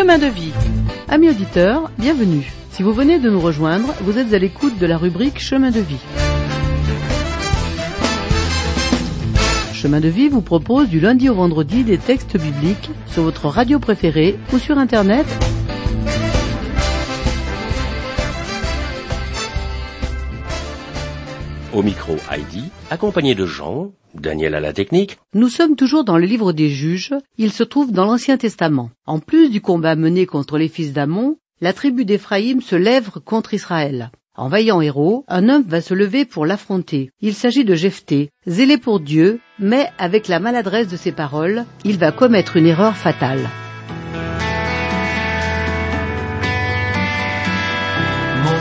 Chemin 0.00 0.16
de 0.16 0.28
vie. 0.28 0.54
Amis 1.10 1.28
auditeurs, 1.28 1.90
bienvenue. 1.98 2.50
Si 2.70 2.82
vous 2.82 2.94
venez 2.94 3.18
de 3.18 3.28
nous 3.28 3.38
rejoindre, 3.38 3.92
vous 4.00 4.16
êtes 4.16 4.32
à 4.32 4.38
l'écoute 4.38 4.78
de 4.78 4.86
la 4.86 4.96
rubrique 4.96 5.38
Chemin 5.38 5.70
de 5.70 5.80
vie. 5.80 6.00
Chemin 9.74 10.00
de 10.00 10.08
vie 10.08 10.30
vous 10.30 10.40
propose 10.40 10.88
du 10.88 11.00
lundi 11.00 11.28
au 11.28 11.34
vendredi 11.34 11.84
des 11.84 11.98
textes 11.98 12.38
bibliques 12.38 12.90
sur 13.08 13.24
votre 13.24 13.48
radio 13.48 13.78
préférée 13.78 14.38
ou 14.54 14.58
sur 14.58 14.78
Internet 14.78 15.26
Au 21.72 21.84
micro 21.84 22.16
Heidi, 22.28 22.64
accompagné 22.90 23.36
de 23.36 23.46
Jean, 23.46 23.92
Daniel 24.14 24.56
à 24.56 24.60
la 24.60 24.72
technique. 24.72 25.18
Nous 25.34 25.48
sommes 25.48 25.76
toujours 25.76 26.02
dans 26.02 26.18
le 26.18 26.26
livre 26.26 26.52
des 26.52 26.68
juges, 26.68 27.14
il 27.38 27.52
se 27.52 27.62
trouve 27.62 27.92
dans 27.92 28.06
l'Ancien 28.06 28.36
Testament. 28.36 28.90
En 29.06 29.20
plus 29.20 29.50
du 29.50 29.60
combat 29.60 29.94
mené 29.94 30.26
contre 30.26 30.58
les 30.58 30.66
fils 30.66 30.92
d'Amon, 30.92 31.36
la 31.60 31.72
tribu 31.72 32.04
d'Éphraïm 32.04 32.60
se 32.60 32.74
lève 32.74 33.10
contre 33.24 33.54
Israël. 33.54 34.10
En 34.36 34.48
vaillant 34.48 34.80
héros, 34.80 35.24
un 35.28 35.48
homme 35.48 35.64
va 35.64 35.80
se 35.80 35.94
lever 35.94 36.24
pour 36.24 36.44
l'affronter. 36.44 37.12
Il 37.20 37.34
s'agit 37.34 37.64
de 37.64 37.76
Jephthé, 37.76 38.30
zélé 38.48 38.76
pour 38.76 38.98
Dieu, 38.98 39.38
mais 39.60 39.86
avec 39.96 40.26
la 40.26 40.40
maladresse 40.40 40.88
de 40.88 40.96
ses 40.96 41.12
paroles, 41.12 41.66
il 41.84 41.98
va 41.98 42.10
commettre 42.10 42.56
une 42.56 42.66
erreur 42.66 42.96
fatale. 42.96 43.48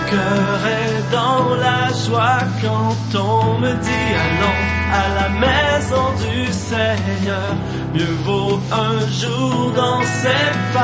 Cœur 0.09 0.59
est 0.65 1.11
dans 1.11 1.55
la 1.55 1.89
joie 2.05 2.43
quand 2.61 3.19
on 3.19 3.59
me 3.59 3.71
dit 3.87 4.09
allons 4.25 4.61
à 5.01 5.05
la 5.19 5.29
maison 5.45 6.05
du 6.25 6.51
Seigneur. 6.51 7.49
Mieux 7.93 8.15
vaut 8.25 8.59
un 8.71 8.99
jour 9.21 9.71
dans 9.75 10.01
cette 10.01 10.77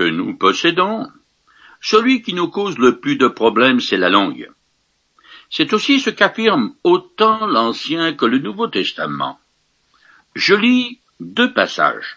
que 0.00 0.09
nous 0.09 0.34
possédons, 0.34 1.12
celui 1.83 2.22
qui 2.22 2.33
nous 2.33 2.49
cause 2.49 2.78
le 2.78 3.00
plus 3.00 3.16
de 3.16 3.28
problèmes, 3.28 3.81
c'est 3.81 3.99
la 3.99 4.09
langue. 4.09 4.50
C'est 5.50 5.75
aussi 5.75 6.00
ce 6.00 6.09
qu'affirme 6.09 6.75
autant 6.84 7.44
l'Ancien 7.44 8.15
que 8.15 8.25
le 8.25 8.38
Nouveau 8.38 8.66
Testament. 8.66 9.38
Je 10.34 10.55
lis 10.55 11.00
deux 11.21 11.53
passages. 11.53 12.16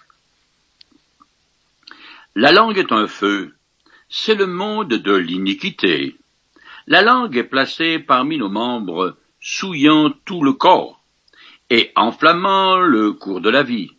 La 2.36 2.54
langue 2.54 2.78
est 2.78 2.94
un 2.94 3.06
feu, 3.06 3.54
c'est 4.08 4.36
le 4.36 4.48
monde 4.48 4.94
de 4.94 5.14
l'iniquité. 5.14 6.16
La 6.88 7.02
langue 7.02 7.36
est 7.36 7.44
placée 7.44 8.00
parmi 8.00 8.38
nos 8.38 8.48
membres, 8.48 9.18
souillant 9.42 10.10
tout 10.24 10.42
le 10.42 10.54
corps 10.54 11.04
et 11.70 11.92
enflammant 11.98 12.78
le 12.78 13.12
cours 13.12 13.42
de 13.42 13.50
la 13.50 13.64
vie, 13.64 13.92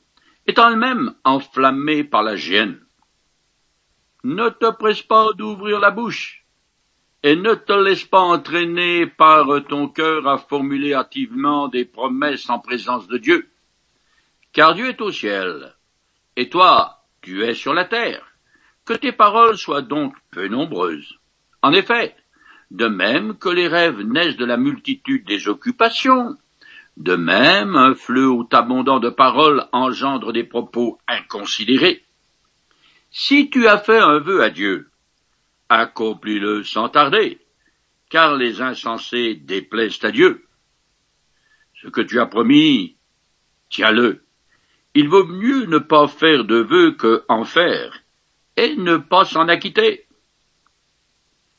étant 0.47 0.71
elle-même 0.71 1.15
enflammée 1.23 2.03
par 2.03 2.23
la 2.23 2.37
gêne. 2.37 2.84
Ne 4.25 4.49
te 4.49 4.73
presse 4.73 5.03
pas 5.03 5.33
d'ouvrir 5.35 5.81
la 5.81 5.91
bouche, 5.91 6.45
et 7.23 7.37
ne 7.37 7.55
te 7.55 7.73
laisse 7.73 8.05
pas 8.05 8.21
entraîner 8.21 9.07
par 9.07 9.47
ton 9.69 9.89
cœur 9.89 10.27
à 10.27 10.39
formuler 10.39 10.95
hâtivement 10.95 11.69
des 11.69 11.85
promesses 11.85 12.49
en 12.49 12.59
présence 12.59 13.07
de 13.07 13.19
Dieu. 13.19 13.51
Car 14.55 14.75
Dieu 14.75 14.89
est 14.89 15.01
au 15.03 15.13
ciel, 15.13 15.75
et 16.37 16.49
toi, 16.49 17.05
tu 17.21 17.45
es 17.45 17.55
sur 17.55 17.75
la 17.75 17.85
terre. 17.85 18.25
Que 18.87 18.95
tes 18.95 19.13
paroles 19.13 19.59
soient 19.59 19.83
donc 19.83 20.15
peu 20.31 20.49
nombreuses. 20.49 21.19
En 21.63 21.73
effet, 21.73 22.17
de 22.71 22.87
même 22.87 23.37
que 23.37 23.49
les 23.49 23.69
rêves 23.69 24.01
naissent 24.01 24.37
de 24.37 24.45
la 24.47 24.57
multitude 24.57 25.27
des 25.27 25.49
occupations, 25.49 26.37
de 26.97 27.15
même 27.15 27.77
un 27.77 27.95
fleuve 27.95 28.47
abondant 28.53 29.01
de 29.01 29.11
paroles 29.11 29.67
engendre 29.73 30.33
des 30.33 30.45
propos 30.45 30.99
inconsidérés. 31.09 32.05
Si 33.17 33.49
tu 33.49 33.69
as 33.69 33.79
fait 33.79 34.01
un 34.01 34.19
vœu 34.19 34.43
à 34.43 34.51
Dieu, 34.51 34.91
accomplis-le 35.69 36.65
sans 36.65 36.89
tarder, 36.89 37.39
car 38.11 38.35
les 38.35 38.61
insensés 38.61 39.37
déplaisent 39.37 40.05
à 40.05 40.11
Dieu. 40.11 40.45
Ce 41.81 41.87
que 41.87 42.01
tu 42.01 42.19
as 42.19 42.27
promis, 42.27 42.97
tiens-le. 43.71 44.25
Il 44.95 45.09
vaut 45.09 45.27
mieux 45.27 45.67
ne 45.67 45.79
pas 45.79 46.09
faire 46.09 46.45
de 46.45 46.57
vœux 46.57 46.97
que 46.97 47.25
en 47.29 47.45
faire, 47.45 48.03
et 48.57 48.75
ne 48.75 48.97
pas 48.97 49.25
s'en 49.25 49.47
acquitter. 49.47 50.07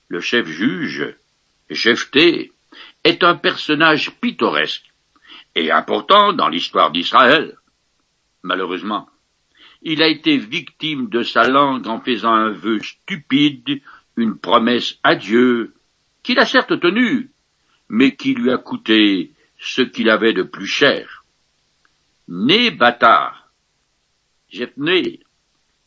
Le 0.09 0.19
chef 0.19 0.47
juge, 0.47 1.15
Jephthé, 1.69 2.51
est 3.05 3.23
un 3.23 3.35
personnage 3.35 4.11
pittoresque 4.19 4.91
et 5.55 5.71
important 5.71 6.33
dans 6.33 6.49
l'histoire 6.49 6.91
d'Israël. 6.91 7.57
Malheureusement, 8.43 9.09
il 9.85 10.01
a 10.01 10.07
été 10.07 10.35
victime 10.37 11.09
de 11.09 11.21
sa 11.21 11.47
langue 11.47 11.87
en 11.87 12.01
faisant 12.01 12.33
un 12.33 12.49
vœu 12.49 12.79
stupide, 12.81 13.81
une 14.17 14.35
promesse 14.35 14.97
à 15.03 15.15
Dieu, 15.15 15.75
qu'il 16.23 16.39
a 16.39 16.45
certes 16.45 16.79
tenue, 16.79 17.29
mais 17.87 18.15
qui 18.15 18.33
lui 18.33 18.51
a 18.51 18.57
coûté 18.57 19.31
ce 19.59 19.83
qu'il 19.83 20.09
avait 20.09 20.33
de 20.33 20.41
plus 20.41 20.65
cher. 20.65 21.23
Né 22.27 22.71
bâtard, 22.71 23.51
Jephthé 24.49 25.19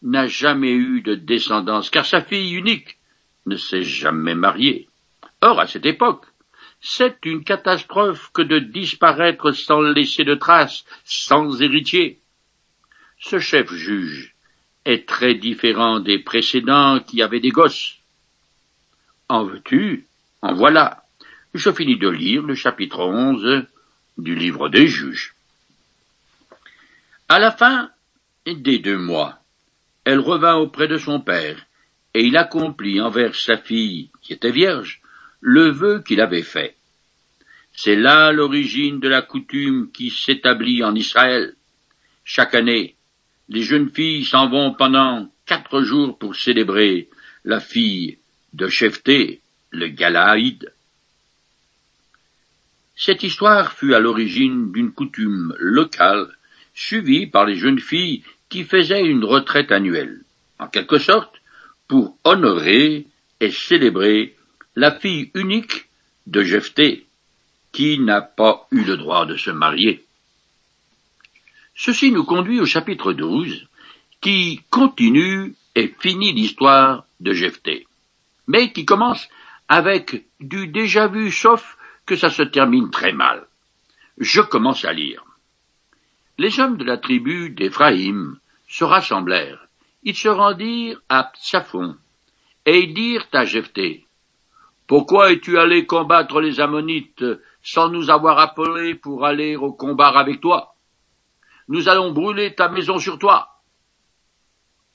n'a 0.03 0.29
jamais 0.29 0.73
eu 0.73 1.01
de 1.03 1.17
descendance, 1.17 1.91
car 1.91 2.07
sa 2.07 2.23
fille 2.23 2.55
unique 2.55 2.99
ne 3.47 3.57
s'est 3.57 3.83
jamais 3.83 4.37
mariée. 4.37 4.89
Or, 5.41 5.59
à 5.59 5.67
cette 5.67 5.87
époque, 5.87 6.25
c'est 6.81 7.19
une 7.25 7.43
catastrophe 7.43 8.31
que 8.33 8.43
de 8.43 8.61
disparaître 8.61 9.51
sans 9.51 9.81
laisser 9.81 10.23
de 10.23 10.37
traces, 10.37 10.85
sans 11.05 11.61
héritier. 11.61 12.21
Ce 13.21 13.41
chef 13.41 13.73
juge 13.73 14.35
est 14.85 15.09
très 15.09 15.35
différent 15.35 16.01
des 16.01 16.19
précédents 16.21 17.01
qui 17.01 17.21
avaient 17.21 17.41
des 17.41 17.51
gosses. 17.51 17.99
En 19.29 19.45
veux-tu? 19.45 20.07
En 20.41 20.55
voilà. 20.55 21.05
Je 21.53 21.71
finis 21.73 21.99
de 21.99 22.09
lire 22.09 22.43
le 22.43 22.55
chapitre 22.55 23.01
11 23.01 23.67
du 24.19 24.35
livre 24.35 24.69
des 24.69 24.87
juges. 24.87 25.35
À 27.29 27.39
la 27.39 27.51
fin 27.51 27.91
des 28.47 28.79
deux 28.79 28.97
mois, 28.97 29.39
elle 30.05 30.21
revint 30.21 30.55
auprès 30.55 30.89
de 30.89 30.97
son 30.97 31.21
père, 31.21 31.67
et 32.15 32.25
il 32.25 32.37
accomplit 32.37 33.01
envers 33.01 33.35
sa 33.35 33.59
fille, 33.59 34.11
qui 34.23 34.33
était 34.33 34.51
vierge, 34.51 35.03
le 35.41 35.69
vœu 35.69 36.03
qu'il 36.07 36.21
avait 36.21 36.43
fait. 36.43 36.77
C'est 37.73 37.97
là 37.97 38.33
l'origine 38.33 39.01
de 39.01 39.09
la 39.09 39.23
coutume 39.23 39.91
qui 39.93 40.11
s'établit 40.11 40.83
en 40.83 40.95
Israël. 40.95 41.55
Chaque 42.25 42.55
année, 42.55 42.97
les 43.49 43.63
jeunes 43.63 43.91
filles 43.91 44.25
s'en 44.25 44.49
vont 44.49 44.75
pendant 44.75 45.31
quatre 45.47 45.83
jours 45.83 46.19
pour 46.19 46.37
célébrer 46.37 47.09
la 47.45 47.61
fille 47.61 48.19
de 48.53 48.69
Chephté, 48.69 49.41
le 49.71 49.89
Galaïd. 49.89 50.73
Cette 52.97 53.23
histoire 53.23 53.73
fut 53.73 53.95
à 53.95 54.01
l'origine 54.01 54.73
d'une 54.73 54.93
coutume 54.93 55.55
locale 55.59 56.29
suivie 56.75 57.27
par 57.27 57.47
les 57.47 57.57
jeunes 57.57 57.81
filles 57.81 58.23
qui 58.49 58.65
faisaient 58.65 59.05
une 59.05 59.25
retraite 59.25 59.73
annuelle, 59.73 60.21
en 60.59 60.69
quelque 60.69 60.99
sorte 60.99 61.35
pour 61.87 62.19
honorer 62.25 63.07
et 63.41 63.51
célébrer 63.51 64.37
la 64.77 64.99
fille 64.99 65.31
unique 65.35 65.89
de 66.27 66.43
Jephthé, 66.43 67.07
qui 67.73 67.99
n'a 67.99 68.21
pas 68.21 68.67
eu 68.71 68.85
le 68.85 68.97
droit 68.97 69.27
de 69.27 69.37
se 69.37 69.51
marier. 69.51 70.05
Ceci 71.81 72.11
nous 72.11 72.25
conduit 72.25 72.59
au 72.59 72.67
chapitre 72.67 73.13
12, 73.13 73.69
qui 74.21 74.61
continue 74.69 75.55
et 75.77 75.95
finit 76.01 76.33
l'histoire 76.33 77.05
de 77.21 77.33
Jephthé, 77.33 77.87
mais 78.49 78.73
qui 78.73 78.85
commence 78.85 79.29
avec 79.69 80.27
du 80.41 80.67
déjà 80.67 81.07
vu 81.07 81.31
sauf 81.31 81.79
que 82.05 82.17
ça 82.17 82.31
se 82.31 82.43
termine 82.43 82.91
très 82.91 83.13
mal. 83.13 83.47
Je 84.19 84.41
commence 84.41 84.85
à 84.85 84.93
lire. 84.93 85.23
Les 86.37 86.59
hommes 86.59 86.79
de 86.79 86.85
la 86.85 86.99
tribu 86.99 87.51
d'Éphraïm 87.51 88.41
se 88.67 88.83
rassemblèrent. 88.83 89.69
Ils 90.03 90.17
se 90.17 90.27
rendirent 90.27 91.01
à 91.09 91.31
Psaphon, 91.33 91.95
et 92.67 92.81
ils 92.81 92.93
dirent 92.93 93.29
à 93.33 93.45
Jephthé, 93.45 94.05
Pourquoi 94.89 95.31
es-tu 95.31 95.61
allé 95.61 95.87
combattre 95.87 96.41
les 96.41 96.59
Ammonites 96.59 97.25
sans 97.63 97.89
nous 97.89 98.11
avoir 98.11 98.41
appelés 98.41 98.97
pour 98.97 99.25
aller 99.25 99.55
au 99.55 99.73
combat 99.73 100.09
avec 100.09 100.41
toi? 100.41 100.75
Nous 101.69 101.89
allons 101.89 102.13
brûler 102.13 102.55
ta 102.55 102.69
maison 102.69 102.99
sur 102.99 103.19
toi. 103.19 103.49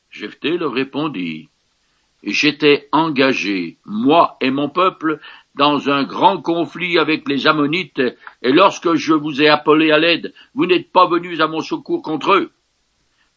Jephthé 0.09 0.57
leur 0.57 0.73
répondit, 0.73 1.49
J'étais 2.23 2.87
engagé, 2.93 3.79
moi 3.85 4.37
et 4.39 4.49
mon 4.49 4.69
peuple, 4.69 5.19
dans 5.55 5.89
un 5.89 6.03
grand 6.03 6.41
conflit 6.41 6.97
avec 6.97 7.27
les 7.27 7.47
Ammonites, 7.47 8.01
et 8.41 8.51
lorsque 8.51 8.93
je 8.93 9.13
vous 9.13 9.41
ai 9.41 9.49
appelé 9.49 9.91
à 9.91 9.99
l'aide, 9.99 10.33
vous 10.55 10.65
n'êtes 10.65 10.91
pas 10.91 11.05
venus 11.05 11.41
à 11.41 11.47
mon 11.47 11.59
secours 11.59 12.01
contre 12.01 12.33
eux. 12.33 12.51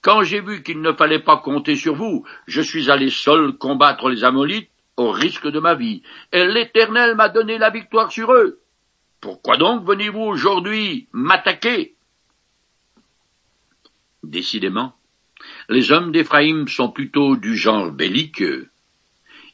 Quand 0.02 0.22
j'ai 0.22 0.40
vu 0.40 0.62
qu'il 0.62 0.80
ne 0.80 0.92
fallait 0.92 1.18
pas 1.18 1.38
compter 1.38 1.74
sur 1.74 1.96
vous, 1.96 2.24
je 2.46 2.60
suis 2.60 2.90
allé 2.90 3.10
seul 3.10 3.54
combattre 3.54 4.08
les 4.08 4.22
Ammonites 4.22 4.70
au 4.96 5.10
risque 5.10 5.48
de 5.48 5.58
ma 5.58 5.74
vie, 5.74 6.02
et 6.32 6.46
l'Éternel 6.46 7.16
m'a 7.16 7.28
donné 7.28 7.58
la 7.58 7.70
victoire 7.70 8.12
sur 8.12 8.32
eux. 8.32 8.60
Pourquoi 9.20 9.56
donc 9.56 9.84
venez-vous 9.84 10.20
aujourd'hui 10.20 11.08
m'attaquer? 11.12 11.95
Décidément, 14.26 14.92
les 15.68 15.92
hommes 15.92 16.10
d'Éphraïm 16.10 16.66
sont 16.66 16.90
plutôt 16.90 17.36
du 17.36 17.56
genre 17.56 17.92
belliqueux. 17.92 18.68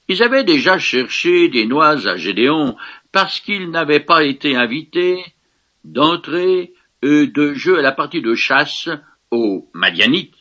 Ils 0.08 0.22
avaient 0.22 0.44
déjà 0.44 0.78
cherché 0.78 1.50
des 1.50 1.66
noix 1.66 2.08
à 2.08 2.16
Gédéon 2.16 2.76
parce 3.12 3.38
qu'ils 3.38 3.70
n'avaient 3.70 4.00
pas 4.00 4.24
été 4.24 4.56
invités 4.56 5.22
d'entrer 5.84 6.72
de 7.02 7.52
jeu 7.52 7.78
à 7.78 7.82
la 7.82 7.92
partie 7.92 8.22
de 8.22 8.34
chasse 8.34 8.88
aux 9.30 9.68
Madianites. 9.74 10.34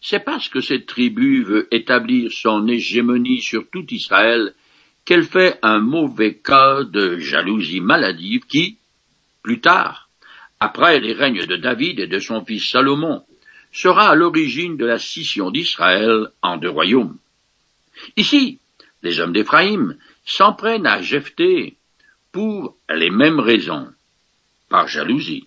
C'est 0.00 0.24
parce 0.24 0.48
que 0.48 0.60
cette 0.60 0.86
tribu 0.86 1.44
veut 1.44 1.68
établir 1.70 2.32
son 2.32 2.66
hégémonie 2.66 3.40
sur 3.40 3.70
tout 3.70 3.86
Israël 3.94 4.52
qu'elle 5.04 5.24
fait 5.24 5.60
un 5.62 5.78
mauvais 5.78 6.34
cas 6.34 6.82
de 6.82 7.18
jalousie 7.18 7.80
maladive 7.80 8.46
qui, 8.46 8.78
plus 9.44 9.60
tard, 9.60 10.05
après 10.60 11.00
les 11.00 11.12
règnes 11.12 11.46
de 11.46 11.56
David 11.56 12.00
et 12.00 12.06
de 12.06 12.18
son 12.18 12.44
fils 12.44 12.70
Salomon, 12.70 13.24
sera 13.72 14.10
à 14.10 14.14
l'origine 14.14 14.76
de 14.76 14.86
la 14.86 14.98
scission 14.98 15.50
d'Israël 15.50 16.28
en 16.42 16.56
deux 16.56 16.70
royaumes. 16.70 17.18
Ici, 18.16 18.58
les 19.02 19.20
hommes 19.20 19.32
d'Éphraïm 19.32 19.96
s'en 20.24 20.52
prennent 20.54 20.86
à 20.86 21.02
Jephthé 21.02 21.76
pour 22.32 22.76
les 22.88 23.10
mêmes 23.10 23.40
raisons, 23.40 23.88
par 24.68 24.88
jalousie. 24.88 25.46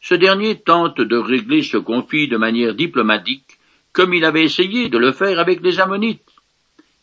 Ce 0.00 0.14
dernier 0.14 0.60
tente 0.60 1.00
de 1.00 1.16
régler 1.16 1.62
ce 1.62 1.76
conflit 1.76 2.28
de 2.28 2.36
manière 2.36 2.74
diplomatique 2.74 3.58
comme 3.92 4.12
il 4.12 4.26
avait 4.26 4.44
essayé 4.44 4.90
de 4.90 4.98
le 4.98 5.12
faire 5.12 5.38
avec 5.38 5.62
les 5.62 5.80
Ammonites. 5.80 6.20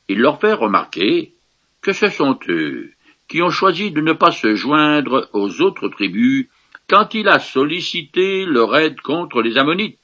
Il 0.09 0.19
leur 0.19 0.39
fait 0.39 0.53
remarquer 0.53 1.33
que 1.81 1.91
ce 1.91 2.07
sont 2.09 2.37
eux 2.49 2.91
qui 3.27 3.41
ont 3.41 3.49
choisi 3.49 3.89
de 3.89 3.99
ne 3.99 4.13
pas 4.13 4.31
se 4.31 4.53
joindre 4.53 5.27
aux 5.33 5.61
autres 5.61 5.89
tribus 5.89 6.47
quand 6.93 7.15
il 7.15 7.27
a 7.27 7.39
sollicité 7.39 8.45
leur 8.45 8.77
aide 8.77 9.01
contre 9.01 9.41
les 9.41 9.57
Ammonites, 9.57 9.97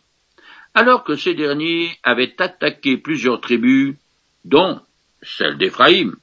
alors 0.73 1.03
que 1.03 1.15
ces 1.15 1.35
derniers 1.35 1.95
avaient 2.01 2.33
attaqué 2.41 2.97
plusieurs 2.97 3.41
tribus 3.41 3.95
dont 4.43 4.81
celle 5.21 5.59
d'Éphraïm. 5.59 6.15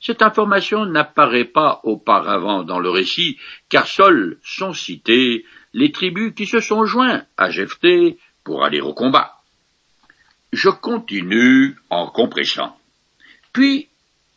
Cette 0.00 0.22
information 0.22 0.86
n'apparaît 0.86 1.44
pas 1.44 1.82
auparavant 1.84 2.62
dans 2.62 2.78
le 2.78 2.88
récit, 2.88 3.36
car 3.68 3.86
seules 3.86 4.38
sont 4.42 4.72
citées 4.72 5.44
les 5.74 5.92
tribus 5.92 6.32
qui 6.34 6.46
se 6.46 6.60
sont 6.60 6.86
joints 6.86 7.26
à 7.36 7.50
Jephthé 7.50 8.16
pour 8.44 8.64
aller 8.64 8.80
au 8.80 8.94
combat. 8.94 9.42
Je 10.54 10.70
continue 10.70 11.76
en 11.90 12.06
compressant. 12.06 12.78
Puis 13.52 13.88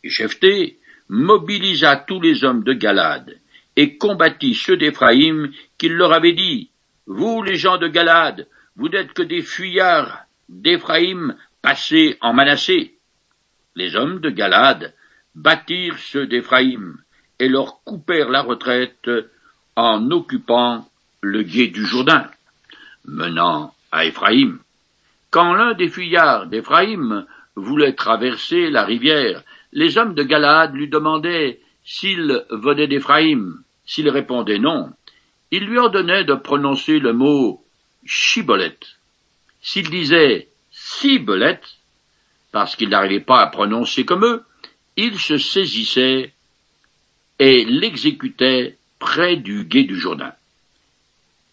Jephthé 0.04 0.80
mobilisa 1.07 1.96
tous 1.96 2.19
les 2.19 2.44
hommes 2.44 2.66
de 2.66 2.74
Galade 2.74 3.40
et 3.75 3.98
combattit 3.98 4.56
ceux 4.56 4.77
d'Éphraïm 4.77 5.51
qu'il 5.77 5.94
leur 5.94 6.13
avait 6.13 6.33
dit 6.33 6.69
Vous, 7.07 7.44
les 7.44 7.56
gens 7.56 7.77
de 7.77 7.88
Galade, 7.88 8.48
vous 8.75 8.89
n'êtes 8.89 9.13
que 9.13 9.24
des 9.24 9.42
fuyards 9.42 10.25
d'Éphraïm 10.50 11.36
passés 11.62 12.18
en 12.22 12.33
Manassé 12.33 12.95
les 13.75 13.95
hommes 13.95 14.19
de 14.19 14.30
Galade 14.30 14.94
battirent 15.36 16.00
ceux 16.00 16.27
d'Éphraïm 16.27 16.98
et 17.39 17.50
leur 17.50 17.83
coupèrent 17.83 18.30
la 18.30 18.42
retraite 18.42 19.10
en 19.75 20.10
occupant 20.12 20.89
le 21.21 21.44
gué 21.44 21.68
du 21.68 21.86
Jourdain, 21.86 22.30
menant 23.04 23.74
à 23.92 24.06
Éphraïm. 24.06 24.60
Quand 25.30 25.54
l'un 25.54 25.74
des 25.74 25.89
fuyards 25.89 26.48
d'Éphraïm 26.48 27.26
voulait 27.56 27.94
traverser 27.94 28.69
la 28.69 28.85
rivière, 28.85 29.44
les 29.73 29.97
hommes 29.97 30.16
de 30.16 30.23
Galade 30.23 30.73
lui 30.73 30.88
demandaient 30.88 31.59
s'il 31.83 32.45
venait 32.50 32.88
d'Éphraïm. 32.88 33.61
S'il 33.85 34.09
répondait 34.09 34.59
non, 34.59 34.92
il 35.51 35.65
lui 35.65 35.77
ordonnait 35.77 36.23
de 36.23 36.33
prononcer 36.33 36.99
le 36.99 37.13
mot 37.13 37.63
Chibolet. 38.06 38.77
S'il 39.61 39.89
disait 39.89 40.49
Cibolet, 40.71 41.61
parce 42.51 42.75
qu'il 42.75 42.89
n'arrivait 42.89 43.19
pas 43.19 43.42
à 43.42 43.47
prononcer 43.47 44.06
comme 44.06 44.25
eux, 44.25 44.44
il 44.97 45.19
se 45.19 45.37
saisissait 45.37 46.33
et 47.39 47.65
l'exécutait 47.65 48.77
près 48.99 49.35
du 49.35 49.65
gué 49.65 49.83
du 49.83 49.99
Jourdain. 49.99 50.33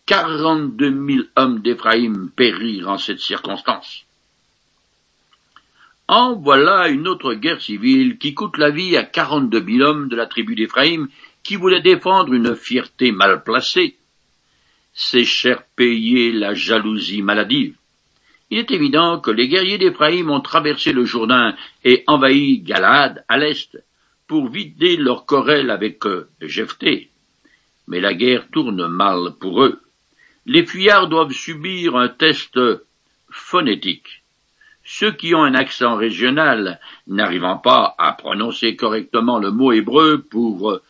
Quarante-deux 0.06 0.90
mille 0.90 1.28
hommes 1.36 1.60
d'Éphraïm 1.60 2.30
périrent 2.34 2.88
en 2.88 2.98
cette 2.98 3.20
circonstance. 3.20 4.04
En 6.08 6.34
voilà 6.34 6.88
une 6.88 7.08
autre 7.08 7.34
guerre 7.34 7.62
civile 7.62 8.18
qui 8.18 8.34
coûte 8.34 8.58
la 8.58 8.70
vie 8.70 8.96
à 8.96 9.04
quarante-deux 9.04 9.60
mille 9.60 9.82
hommes 9.82 10.08
de 10.08 10.16
la 10.16 10.26
tribu 10.26 10.54
d'Éphraïm 10.54 11.08
qui 11.42 11.56
voulaient 11.56 11.82
défendre 11.82 12.32
une 12.32 12.54
fierté 12.54 13.12
mal 13.12 13.42
placée. 13.42 13.96
C'est 14.94 15.24
cher 15.24 15.62
payer 15.76 16.32
la 16.32 16.54
jalousie 16.54 17.22
maladive. 17.22 17.74
Il 18.50 18.58
est 18.58 18.70
évident 18.70 19.18
que 19.18 19.30
les 19.30 19.48
guerriers 19.48 19.78
d'Éphraïm 19.78 20.30
ont 20.30 20.40
traversé 20.40 20.92
le 20.92 21.06
Jourdain 21.06 21.56
et 21.84 22.04
envahi 22.06 22.58
Galade 22.58 23.24
à 23.28 23.38
l'est 23.38 23.82
pour 24.26 24.48
vider 24.48 24.96
leur 24.96 25.24
querelle 25.24 25.70
avec 25.70 26.04
euh, 26.06 26.28
Jephthé. 26.42 27.08
Mais 27.88 28.00
la 28.00 28.12
guerre 28.12 28.48
tourne 28.50 28.86
mal 28.88 29.32
pour 29.40 29.62
eux. 29.62 29.80
Les 30.44 30.66
fuyards 30.66 31.08
doivent 31.08 31.32
subir 31.32 31.96
un 31.96 32.08
test 32.08 32.58
phonétique. 33.30 34.22
Ceux 34.84 35.12
qui 35.12 35.34
ont 35.34 35.44
un 35.44 35.54
accent 35.54 35.96
régional, 35.96 36.80
n'arrivant 37.06 37.56
pas 37.56 37.94
à 37.98 38.12
prononcer 38.12 38.76
correctement 38.76 39.38
le 39.38 39.50
mot 39.50 39.72
hébreu 39.72 40.26
pour 40.30 40.80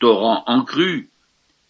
euh, 0.00 0.06
torrent 0.06 0.44
en 0.46 0.64
crue, 0.64 1.10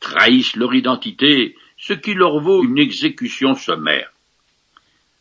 trahissent 0.00 0.56
leur 0.56 0.74
identité, 0.74 1.56
ce 1.78 1.92
qui 1.92 2.14
leur 2.14 2.40
vaut 2.40 2.64
une 2.64 2.78
exécution 2.78 3.54
sommaire. 3.54 4.10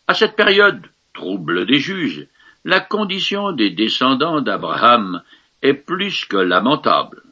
À 0.07 0.13
cette 0.13 0.35
période 0.35 0.85
trouble 1.13 1.65
des 1.65 1.79
juges, 1.79 2.27
la 2.65 2.79
condition 2.79 3.51
des 3.51 3.69
descendants 3.69 4.41
d'Abraham 4.41 5.23
est 5.61 5.73
plus 5.73 6.25
que 6.25 6.37
lamentable. 6.37 7.23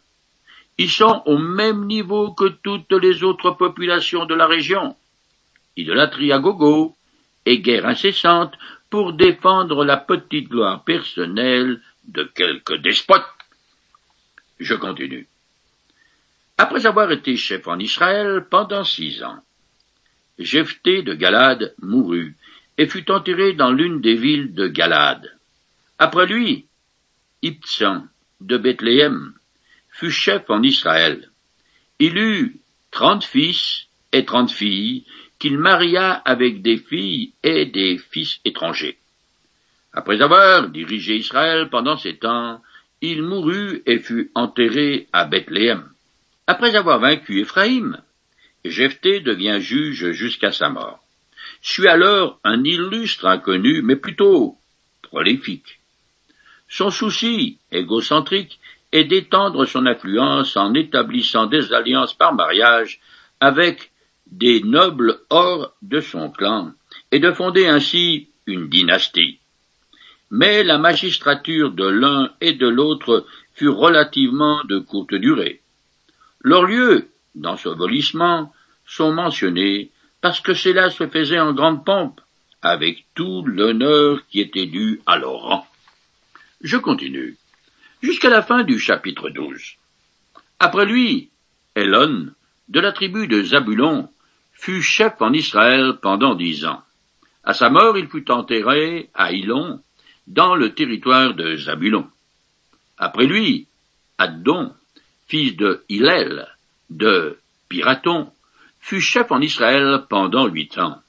Ils 0.78 0.92
sont 0.92 1.24
au 1.26 1.38
même 1.38 1.86
niveau 1.86 2.34
que 2.34 2.50
toutes 2.50 2.92
les 2.92 3.24
autres 3.24 3.52
populations 3.52 4.26
de 4.26 4.36
la 4.36 4.48
région. 4.48 4.96
Idolâtrie 5.76 6.32
à 6.32 6.40
gogo 6.40 6.96
et 7.46 7.60
guerre 7.60 7.88
incessante 7.88 8.54
pour 8.90 9.14
défendre 9.14 9.84
la 9.84 9.98
petite 9.98 10.50
gloire 10.50 10.84
personnelle 10.84 11.82
de 12.08 12.24
quelques 12.24 12.78
despotes. 12.82 13.26
Je 14.60 14.76
continue. 14.76 15.28
Après 16.58 16.88
avoir 16.88 17.12
été 17.12 17.38
chef 17.38 17.68
en 17.68 17.78
Israël 17.78 18.46
pendant 18.50 18.84
six 18.84 19.24
ans, 19.24 19.40
Jephthé 20.40 21.04
de 21.04 21.14
Galade 21.14 21.76
mourut 21.82 22.36
et 22.78 22.88
fut 22.88 23.10
enterré 23.12 23.54
dans 23.54 23.72
l'une 23.72 24.02
des 24.02 24.16
villes 24.16 24.54
de 24.54 24.68
Galade. 24.68 25.38
Après 26.00 26.26
lui, 26.26 26.66
Ibtsan 27.42 28.08
de 28.42 28.58
Bethléem 28.58 29.34
fut 29.90 30.12
chef 30.12 30.50
en 30.50 30.62
Israël. 30.64 31.30
Il 32.00 32.18
eut 32.18 32.58
trente 32.92 33.24
fils 33.24 33.88
et 34.12 34.26
trente 34.26 34.52
filles 34.52 35.06
qu'il 35.40 35.58
maria 35.58 36.14
avec 36.14 36.62
des 36.62 36.78
filles 36.78 37.34
et 37.44 37.66
des 37.66 37.98
fils 37.98 38.40
étrangers. 38.46 38.98
Après 39.94 40.22
avoir 40.22 40.70
dirigé 40.70 41.18
Israël 41.18 41.70
pendant 41.70 41.98
ces 41.98 42.18
temps, 42.18 42.62
il 43.02 43.22
mourut 43.22 43.84
et 43.86 44.00
fut 44.00 44.32
enterré 44.34 45.08
à 45.14 45.26
Bethléem. 45.26 45.90
Après 46.50 46.76
avoir 46.76 47.00
vaincu 47.00 47.42
Éphraïm, 47.42 48.02
Jephthé 48.64 49.20
devient 49.20 49.58
juge 49.60 50.12
jusqu'à 50.12 50.54
sa 50.54 50.70
mort. 50.70 51.04
Suit 51.62 51.90
alors 51.90 52.40
un 52.46 52.64
illustre 52.64 53.26
inconnu, 53.26 53.82
mais 53.82 53.98
plutôt 53.98 54.58
prolifique. 55.02 55.82
Son 56.70 56.90
souci 56.90 57.60
égocentrique 57.72 58.60
est 58.94 59.04
d'étendre 59.04 59.66
son 59.66 59.86
influence 59.86 60.56
en 60.56 60.74
établissant 60.74 61.48
des 61.48 61.74
alliances 61.74 62.14
par 62.14 62.34
mariage 62.34 63.02
avec 63.42 63.92
des 64.28 64.62
nobles 64.62 65.20
hors 65.30 65.74
de 65.82 66.00
son 66.00 66.30
clan 66.30 66.72
et 67.12 67.20
de 67.20 67.32
fonder 67.34 67.68
ainsi 67.68 68.30
une 68.46 68.70
dynastie. 68.70 69.40
Mais 70.32 70.64
la 70.64 70.78
magistrature 70.78 71.72
de 71.72 71.88
l'un 71.88 72.32
et 72.40 72.54
de 72.54 72.68
l'autre 72.68 73.26
fut 73.54 73.70
relativement 73.70 74.64
de 74.64 74.80
courte 74.80 75.14
durée. 75.14 75.62
Leurs 76.48 76.64
lieux, 76.64 77.10
dans 77.36 77.58
ce 77.58 77.68
volissement, 77.68 78.54
sont 78.86 79.12
mentionnés 79.12 79.92
parce 80.22 80.40
que 80.40 80.54
cela 80.54 80.90
se 80.90 81.06
faisait 81.06 81.42
en 81.42 81.52
grande 81.52 81.84
pompe, 81.84 82.22
avec 82.62 83.04
tout 83.16 83.44
l'honneur 83.46 84.26
qui 84.30 84.40
était 84.40 84.66
dû 84.66 85.02
à 85.06 85.18
leur 85.18 85.42
rang. 85.42 85.68
Je 86.62 86.78
continue. 86.78 87.36
Jusqu'à 88.02 88.30
la 88.30 88.42
fin 88.42 88.64
du 88.64 88.80
chapitre 88.80 89.30
12. 89.30 89.76
Après 90.60 90.86
lui, 90.86 91.32
Elon, 91.76 92.28
de 92.70 92.80
la 92.80 92.94
tribu 92.94 93.28
de 93.28 93.44
Zabulon, 93.44 94.08
fut 94.54 94.82
chef 94.82 95.22
en 95.22 95.34
Israël 95.34 95.96
pendant 96.02 96.34
dix 96.34 96.64
ans. 96.64 96.82
À 97.44 97.54
sa 97.54 97.70
mort, 97.70 97.98
il 97.98 98.08
fut 98.08 98.32
enterré 98.32 99.10
à 99.14 99.34
Ilon, 99.34 99.82
dans 100.28 100.56
le 100.56 100.74
territoire 100.74 101.34
de 101.34 101.58
Zabulon. 101.58 102.08
Après 102.98 103.26
lui, 103.26 103.68
Addon, 104.18 104.74
fils 105.28 105.56
de 105.56 105.84
Hillel, 105.90 106.48
de 106.90 107.38
Piraton, 107.70 108.32
fut 108.80 109.02
chef 109.02 109.32
en 109.32 109.42
Israël 109.42 110.04
pendant 110.10 110.48
huit 110.48 110.78
ans. 110.78 111.02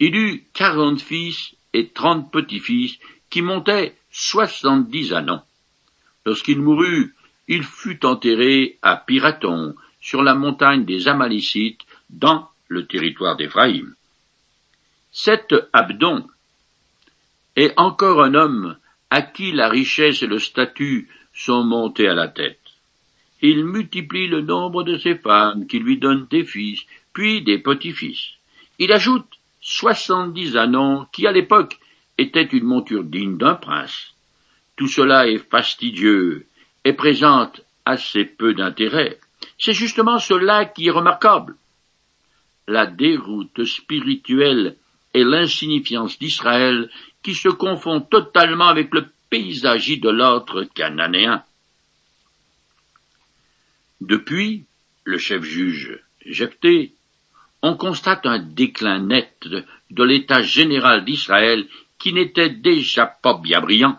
Il 0.00 0.16
eut 0.16 0.44
quarante 0.52 1.00
fils 1.00 1.54
et 1.72 1.88
trente 1.88 2.32
petits-fils 2.32 2.98
qui 3.30 3.42
montaient 3.42 3.94
soixante-dix 4.10 5.12
ans. 5.14 5.44
Lorsqu'il 6.26 6.60
mourut, 6.60 7.14
il 7.48 7.62
fut 7.62 8.04
enterré 8.04 8.78
à 8.82 8.96
Piraton, 8.96 9.74
sur 10.00 10.22
la 10.22 10.34
montagne 10.34 10.84
des 10.84 11.06
Amalicites, 11.06 11.80
dans 12.10 12.48
le 12.68 12.86
territoire 12.86 13.36
d'Éphraïm. 13.36 13.94
Cet 15.12 15.54
Abdon 15.72 16.26
est 17.54 17.72
encore 17.76 18.22
un 18.22 18.34
homme 18.34 18.76
à 19.10 19.22
qui 19.22 19.52
la 19.52 19.68
richesse 19.68 20.22
et 20.22 20.26
le 20.26 20.38
statut 20.38 21.08
sont 21.34 21.62
montés 21.62 22.08
à 22.08 22.14
la 22.14 22.28
tête. 22.28 22.61
Il 23.42 23.64
multiplie 23.64 24.28
le 24.28 24.40
nombre 24.40 24.84
de 24.84 24.96
ses 24.96 25.16
femmes, 25.16 25.66
qui 25.66 25.78
lui 25.78 25.98
donnent 25.98 26.26
des 26.30 26.44
fils, 26.44 26.80
puis 27.12 27.42
des 27.42 27.58
petits-fils. 27.58 28.34
Il 28.78 28.92
ajoute 28.92 29.26
soixante-dix 29.60 30.56
anneaux, 30.56 31.04
qui 31.12 31.26
à 31.26 31.32
l'époque 31.32 31.78
était 32.18 32.42
une 32.42 32.64
monture 32.64 33.04
digne 33.04 33.36
d'un 33.36 33.54
prince. 33.54 34.14
Tout 34.76 34.88
cela 34.88 35.26
est 35.28 35.38
fastidieux 35.50 36.46
et 36.84 36.92
présente 36.92 37.60
assez 37.84 38.24
peu 38.24 38.54
d'intérêt. 38.54 39.18
C'est 39.58 39.74
justement 39.74 40.18
cela 40.18 40.64
qui 40.64 40.86
est 40.86 40.90
remarquable 40.90 41.56
la 42.68 42.86
déroute 42.86 43.64
spirituelle 43.64 44.76
et 45.14 45.24
l'insignifiance 45.24 46.18
d'Israël 46.18 46.90
qui 47.22 47.34
se 47.34 47.48
confond 47.48 48.00
totalement 48.00 48.68
avec 48.68 48.94
le 48.94 49.06
paysage 49.30 49.88
idolâtre 49.88 50.64
cananéen. 50.74 51.42
Depuis 54.02 54.64
le 55.04 55.16
chef 55.16 55.44
juge 55.44 56.00
Jephthé, 56.26 56.92
on 57.62 57.76
constate 57.76 58.26
un 58.26 58.40
déclin 58.40 58.98
net 58.98 59.46
de 59.90 60.02
l'état 60.02 60.42
général 60.42 61.04
d'Israël 61.04 61.68
qui 62.00 62.12
n'était 62.12 62.50
déjà 62.50 63.06
pas 63.06 63.38
bien 63.38 63.60
brillant. 63.60 63.96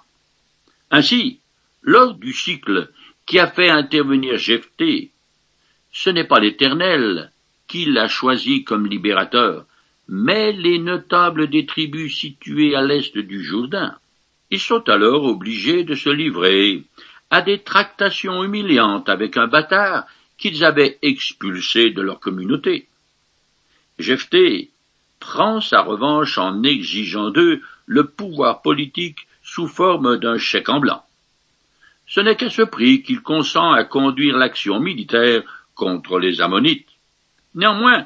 Ainsi, 0.92 1.40
lors 1.84 2.16
du 2.16 2.34
cycle 2.34 2.92
qui 3.26 3.40
a 3.40 3.48
fait 3.48 3.70
intervenir 3.70 4.38
Jephthé, 4.38 5.12
ce 5.94 6.10
n'est 6.10 6.28
pas 6.28 6.42
l'Éternel 6.42 7.32
qui 7.70 7.86
l'a 7.86 8.10
choisi 8.10 8.66
comme 8.66 8.88
libérateur, 8.88 9.66
mais 10.10 10.52
les 10.52 10.80
notables 10.80 11.50
des 11.50 11.66
tribus 11.66 12.14
situées 12.20 12.76
à 12.76 12.82
l'est 12.82 13.18
du 13.18 13.42
Jourdain. 13.42 13.96
Ils 14.52 14.60
sont 14.60 14.90
alors 14.90 15.24
obligés 15.24 15.86
de 15.86 15.96
se 15.96 16.10
livrer 16.10 16.84
à 17.34 17.42
des 17.42 17.64
tractations 17.64 18.44
humiliantes 18.44 19.10
avec 19.10 19.38
un 19.38 19.48
bâtard 19.48 20.06
qu'ils 20.38 20.64
avaient 20.64 21.00
expulsé 21.02 21.90
de 21.90 22.04
leur 22.04 22.20
communauté. 22.20 22.88
Jephthé 23.98 24.70
prend 25.20 25.60
sa 25.60 25.82
revanche 25.82 26.38
en 26.38 26.62
exigeant 26.62 27.32
d'eux 27.32 27.60
le 27.88 28.06
pouvoir 28.06 28.62
politique 28.62 29.26
sous 29.42 29.68
forme 29.68 30.20
d'un 30.20 30.38
chèque 30.38 30.70
en 30.70 30.80
blanc. 30.80 31.04
Ce 32.06 32.20
n'est 32.20 32.36
qu'à 32.36 32.52
ce 32.52 32.62
prix 32.62 33.02
qu'il 33.02 33.22
consent 33.22 33.72
à 33.72 33.84
conduire 33.84 34.38
l'action 34.38 34.80
militaire 34.80 35.42
contre 35.74 36.20
les 36.20 36.40
Ammonites. 36.40 36.90
Néanmoins, 37.56 38.06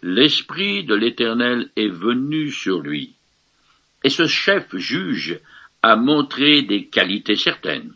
l'Esprit 0.00 0.82
de 0.84 0.94
l'Éternel 0.94 1.70
est 1.76 1.92
venu 1.92 2.50
sur 2.50 2.80
lui, 2.80 3.12
et 4.02 4.08
ce 4.08 4.26
chef 4.26 4.74
juge 4.74 5.40
a 5.82 5.94
montré 5.96 6.62
des 6.62 6.86
qualités 6.86 7.36
certaines. 7.36 7.92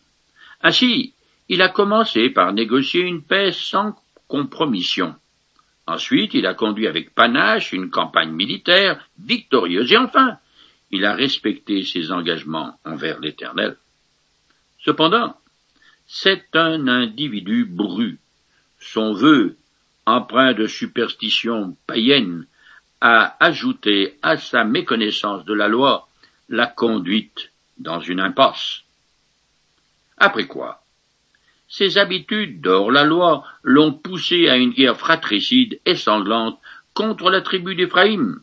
Ainsi, 0.67 1.15
il 1.49 1.63
a 1.63 1.69
commencé 1.69 2.29
par 2.29 2.53
négocier 2.53 3.03
une 3.03 3.23
paix 3.23 3.53
sans 3.53 3.95
compromission. 4.27 5.15
Ensuite, 5.87 6.35
il 6.35 6.45
a 6.45 6.55
conduit 6.55 6.89
avec 6.89 7.15
panache 7.15 7.73
une 7.73 7.89
campagne 7.89 8.33
militaire 8.33 9.09
victorieuse 9.17 9.93
et 9.93 9.97
enfin, 9.97 10.39
il 10.91 11.05
a 11.05 11.15
respecté 11.15 11.85
ses 11.85 12.11
engagements 12.11 12.77
envers 12.85 13.21
l'Éternel. 13.21 13.77
Cependant, 14.85 15.37
c'est 16.09 16.49
un 16.55 16.89
individu 16.89 17.65
bru. 17.65 18.19
Son 18.81 19.13
vœu 19.13 19.57
empreint 20.05 20.53
de 20.53 20.67
superstition 20.67 21.77
païenne, 21.87 22.45
a 23.01 23.37
ajouté 23.39 24.19
à 24.21 24.37
sa 24.37 24.65
méconnaissance 24.65 25.45
de 25.45 25.55
la 25.55 25.69
loi 25.69 26.09
la 26.49 26.67
conduite 26.67 27.53
dans 27.79 28.01
une 28.01 28.19
impasse. 28.19 28.86
Après 30.19 30.47
quoi, 30.47 30.83
ses 31.69 31.99
habitudes 31.99 32.61
d'hors 32.61 32.91
la 32.91 33.05
loi 33.05 33.45
l'ont 33.63 33.93
poussé 33.93 34.49
à 34.49 34.57
une 34.57 34.71
guerre 34.71 34.99
fratricide 34.99 35.81
et 35.85 35.97
sanglante 35.97 36.59
contre 36.95 37.31
la 37.31 37.43
tribu 37.43 37.75
d'Éphraïm. 37.75 38.41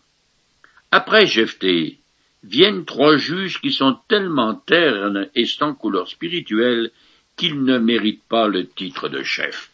Après 0.92 1.26
Jephthé, 1.26 2.00
viennent 2.44 2.86
trois 2.86 3.18
juges 3.18 3.62
qui 3.62 3.72
sont 3.72 3.98
tellement 4.08 4.54
ternes 4.54 5.30
et 5.34 5.46
sans 5.46 5.74
couleur 5.74 6.08
spirituelle 6.08 6.92
qu'ils 7.38 7.64
ne 7.64 7.78
méritent 7.78 8.28
pas 8.28 8.48
le 8.48 8.68
titre 8.68 9.10
de 9.10 9.24
chef. 9.24 9.72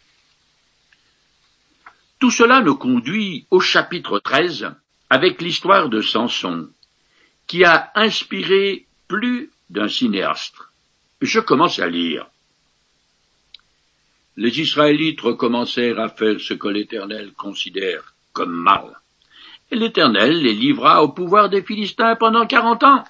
Tout 2.20 2.32
cela 2.32 2.62
nous 2.62 2.76
conduit 2.76 3.46
au 3.50 3.60
chapitre 3.60 4.20
13 4.20 4.72
avec 5.10 5.42
l'histoire 5.42 5.90
de 5.90 6.02
Samson, 6.02 6.70
qui 7.48 7.64
a 7.64 7.92
inspiré 7.96 8.86
plus 9.08 9.50
d'un 9.70 9.88
cinéaste. 9.88 10.56
Je 11.22 11.40
commence 11.40 11.80
à 11.80 11.88
lire. 11.88 12.28
Les 14.38 14.62
Israélites 14.62 15.20
recommencèrent 15.22 16.00
à 16.00 16.08
faire 16.08 16.40
ce 16.40 16.54
que 16.54 16.70
l'Éternel 16.70 17.34
considère 17.34 18.14
comme 18.32 18.56
mal. 18.56 18.98
Et 19.70 19.76
l'Éternel 19.76 20.42
les 20.42 20.54
livra 20.54 21.04
au 21.04 21.10
pouvoir 21.10 21.50
des 21.50 21.62
Philistins 21.62 22.16
pendant 22.16 22.48
quarante 22.48 22.84
ans. 22.84 23.04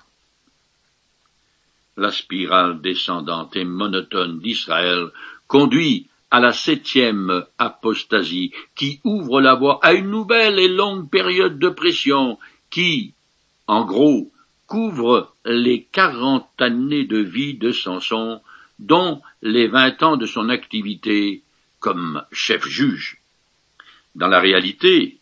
La 1.97 2.11
spirale 2.11 2.81
descendante 2.81 3.55
et 3.55 3.65
monotone 3.65 4.39
d'Israël 4.39 5.09
conduit 5.47 6.07
à 6.31 6.39
la 6.39 6.53
septième 6.53 7.45
apostasie, 7.57 8.51
qui 8.75 8.99
ouvre 9.03 9.41
la 9.41 9.55
voie 9.55 9.79
à 9.83 9.93
une 9.93 10.09
nouvelle 10.09 10.59
et 10.59 10.67
longue 10.67 11.09
période 11.09 11.59
de 11.59 11.69
pression, 11.69 12.37
qui, 12.69 13.13
en 13.67 13.83
gros, 13.83 14.31
couvre 14.69 15.33
les 15.45 15.83
quarante 15.83 16.49
années 16.61 17.05
de 17.05 17.17
vie 17.17 17.55
de 17.55 17.71
Samson 17.71 18.39
dont 18.77 19.21
les 19.41 19.67
vingt 19.67 20.01
ans 20.03 20.15
de 20.15 20.27
son 20.27 20.47
activité 20.47 21.41
comme 21.79 22.23
chef 22.31 22.65
juge. 22.67 23.17
Dans 24.13 24.27
la 24.27 24.39
réalité, 24.39 25.17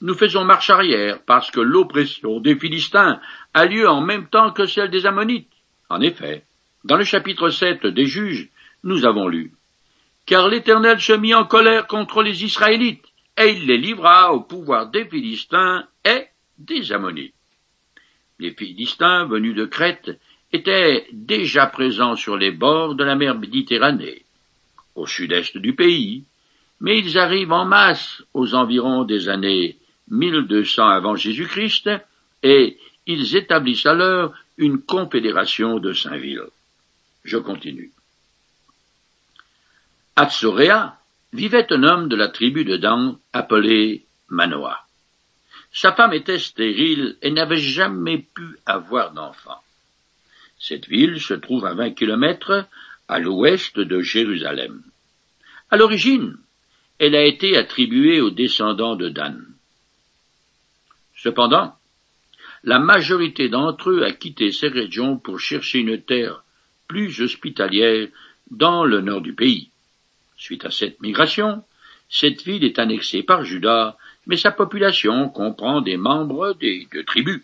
nous 0.00 0.14
faisons 0.14 0.44
marche 0.44 0.70
arrière 0.70 1.20
parce 1.26 1.50
que 1.50 1.60
l'oppression 1.60 2.40
des 2.40 2.56
Philistins 2.56 3.20
a 3.52 3.66
lieu 3.66 3.86
en 3.86 4.00
même 4.00 4.26
temps 4.26 4.52
que 4.52 4.64
celle 4.64 4.90
des 4.90 5.04
Ammonites. 5.04 5.52
En 5.90 6.00
effet, 6.00 6.44
dans 6.84 6.96
le 6.96 7.04
chapitre 7.04 7.50
7 7.50 7.86
des 7.86 8.06
juges, 8.06 8.48
nous 8.84 9.04
avons 9.04 9.28
lu 9.28 9.52
Car 10.24 10.48
l'Éternel 10.48 10.98
se 10.98 11.12
mit 11.12 11.34
en 11.34 11.44
colère 11.44 11.88
contre 11.88 12.22
les 12.22 12.42
Israélites, 12.42 13.04
et 13.36 13.50
il 13.50 13.66
les 13.66 13.78
livra 13.78 14.32
au 14.32 14.40
pouvoir 14.40 14.88
des 14.88 15.04
Philistins 15.04 15.86
et 16.04 16.26
des 16.56 16.90
Ammonites. 16.90 17.37
Les 18.38 18.52
Philistins 18.52 19.24
venus 19.24 19.54
de 19.54 19.64
Crète 19.64 20.18
étaient 20.52 21.06
déjà 21.12 21.66
présents 21.66 22.16
sur 22.16 22.36
les 22.36 22.50
bords 22.50 22.94
de 22.94 23.04
la 23.04 23.16
mer 23.16 23.38
Méditerranée, 23.38 24.24
au 24.94 25.06
sud-est 25.06 25.58
du 25.58 25.74
pays, 25.74 26.24
mais 26.80 26.98
ils 26.98 27.18
arrivent 27.18 27.52
en 27.52 27.64
masse 27.64 28.22
aux 28.34 28.54
environs 28.54 29.04
des 29.04 29.28
années 29.28 29.76
1200 30.10 30.88
avant 30.88 31.16
Jésus-Christ 31.16 31.90
et 32.42 32.78
ils 33.06 33.36
établissent 33.36 33.86
alors 33.86 34.34
une 34.56 34.80
confédération 34.80 35.78
de 35.78 35.92
cinq 35.92 36.18
villes. 36.18 36.44
Je 37.24 37.38
continue. 37.38 37.90
À 40.16 40.28
Tsoréa 40.28 40.96
vivait 41.32 41.72
un 41.72 41.82
homme 41.82 42.08
de 42.08 42.16
la 42.16 42.28
tribu 42.28 42.64
de 42.64 42.76
Dan 42.76 43.18
appelé 43.32 44.04
Manoah. 44.28 44.87
Sa 45.72 45.92
femme 45.92 46.12
était 46.12 46.38
stérile 46.38 47.16
et 47.22 47.30
n'avait 47.30 47.58
jamais 47.58 48.18
pu 48.18 48.58
avoir 48.66 49.12
d'enfant. 49.12 49.62
Cette 50.58 50.88
ville 50.88 51.20
se 51.20 51.34
trouve 51.34 51.66
à 51.66 51.74
vingt 51.74 51.92
kilomètres 51.92 52.66
à 53.06 53.18
l'ouest 53.18 53.78
de 53.78 54.00
Jérusalem. 54.00 54.82
À 55.70 55.76
l'origine, 55.76 56.36
elle 56.98 57.14
a 57.14 57.24
été 57.24 57.56
attribuée 57.56 58.20
aux 58.20 58.30
descendants 58.30 58.96
de 58.96 59.08
Dan. 59.08 59.46
Cependant, 61.16 61.74
la 62.64 62.78
majorité 62.78 63.48
d'entre 63.48 63.90
eux 63.90 64.02
a 64.02 64.12
quitté 64.12 64.50
ces 64.50 64.68
régions 64.68 65.16
pour 65.16 65.38
chercher 65.38 65.78
une 65.78 66.00
terre 66.00 66.42
plus 66.88 67.20
hospitalière 67.20 68.08
dans 68.50 68.84
le 68.84 69.00
nord 69.00 69.20
du 69.20 69.34
pays. 69.34 69.70
Suite 70.36 70.64
à 70.64 70.70
cette 70.70 71.00
migration, 71.00 71.62
cette 72.08 72.42
ville 72.42 72.64
est 72.64 72.78
annexée 72.78 73.22
par 73.22 73.44
Judas, 73.44 73.96
mais 74.28 74.36
sa 74.36 74.52
population 74.52 75.30
comprend 75.30 75.80
des 75.80 75.96
membres 75.96 76.52
des 76.52 76.86
deux 76.92 77.04
tribus. 77.04 77.42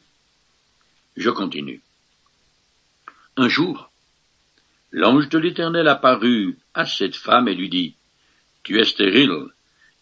Je 1.16 1.30
continue. 1.30 1.80
Un 3.36 3.48
jour, 3.48 3.90
l'ange 4.92 5.28
de 5.30 5.38
l'Éternel 5.38 5.88
apparut 5.88 6.56
à 6.74 6.84
cette 6.84 7.16
femme 7.16 7.48
et 7.48 7.54
lui 7.54 7.70
dit, 7.70 7.94
Tu 8.62 8.78
es 8.78 8.84
stérile, 8.84 9.48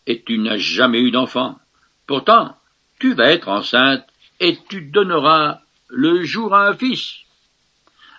et 0.06 0.22
tu 0.22 0.38
n'as 0.38 0.58
jamais 0.58 1.00
eu 1.00 1.12
d'enfant. 1.12 1.58
Pourtant, 2.06 2.56
tu 2.98 3.14
vas 3.14 3.30
être 3.30 3.48
enceinte, 3.48 4.04
et 4.40 4.58
tu 4.68 4.82
donneras 4.82 5.60
le 5.88 6.24
jour 6.24 6.52
à 6.52 6.66
un 6.68 6.74
fils. 6.74 7.20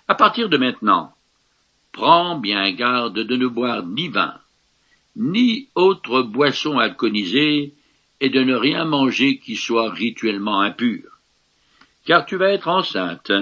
À 0.08 0.14
partir 0.14 0.48
de 0.48 0.56
maintenant, 0.56 1.14
prends 1.92 2.38
bien 2.38 2.72
garde 2.72 3.18
de 3.18 3.36
ne 3.36 3.46
boire 3.46 3.84
ni 3.84 4.08
vin, 4.08 4.34
ni 5.16 5.68
autre 5.74 6.22
boisson 6.22 6.78
alcoolisée, 6.78 7.74
et 8.20 8.30
de 8.30 8.42
ne 8.42 8.54
rien 8.54 8.84
manger 8.84 9.38
qui 9.38 9.56
soit 9.56 9.90
rituellement 9.90 10.60
impur. 10.60 11.02
Car 12.04 12.26
tu 12.26 12.36
vas 12.36 12.52
être 12.52 12.68
enceinte, 12.68 13.32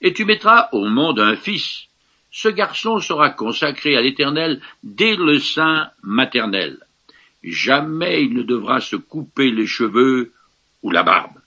et 0.00 0.12
tu 0.12 0.24
mettras 0.24 0.68
au 0.72 0.86
monde 0.86 1.20
un 1.20 1.36
fils. 1.36 1.86
Ce 2.30 2.48
garçon 2.48 3.00
sera 3.00 3.30
consacré 3.30 3.96
à 3.96 4.02
l'Éternel 4.02 4.60
dès 4.82 5.16
le 5.16 5.38
sein 5.38 5.90
maternel. 6.02 6.78
Jamais 7.42 8.24
il 8.24 8.34
ne 8.34 8.42
devra 8.42 8.80
se 8.80 8.96
couper 8.96 9.50
les 9.50 9.66
cheveux 9.66 10.32
ou 10.82 10.90
la 10.90 11.02
barbe. 11.02 11.38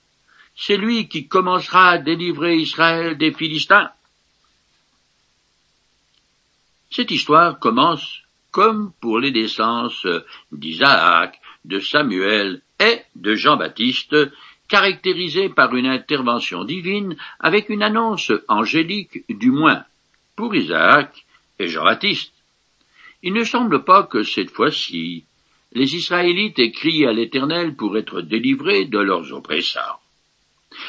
C'est 0.54 0.76
lui 0.76 1.08
qui 1.08 1.28
commencera 1.28 1.90
à 1.90 1.98
délivrer 1.98 2.56
Israël 2.56 3.16
des 3.16 3.32
Philistins. 3.32 3.90
Cette 6.90 7.10
histoire 7.10 7.58
commence 7.58 8.22
comme 8.50 8.92
pour 9.00 9.18
les 9.18 9.30
naissances 9.30 10.06
d'Isaac, 10.50 11.40
de 11.64 11.80
Samuel 11.80 12.60
et 12.82 13.02
de 13.14 13.34
Jean-Baptiste, 13.34 14.16
caractérisée 14.68 15.48
par 15.48 15.74
une 15.74 15.86
intervention 15.86 16.64
divine 16.64 17.16
avec 17.38 17.68
une 17.68 17.82
annonce 17.82 18.32
angélique 18.48 19.24
du 19.28 19.50
moins 19.50 19.84
pour 20.36 20.54
Isaac 20.54 21.24
et 21.58 21.68
Jean-Baptiste. 21.68 22.32
Il 23.22 23.34
ne 23.34 23.44
semble 23.44 23.84
pas 23.84 24.02
que 24.04 24.22
cette 24.22 24.50
fois-ci 24.50 25.24
les 25.74 25.94
Israélites 25.94 26.58
aient 26.58 26.72
crié 26.72 27.06
à 27.06 27.12
l'Éternel 27.12 27.76
pour 27.76 27.96
être 27.96 28.20
délivrés 28.20 28.84
de 28.84 28.98
leurs 28.98 29.32
oppresseurs. 29.32 30.00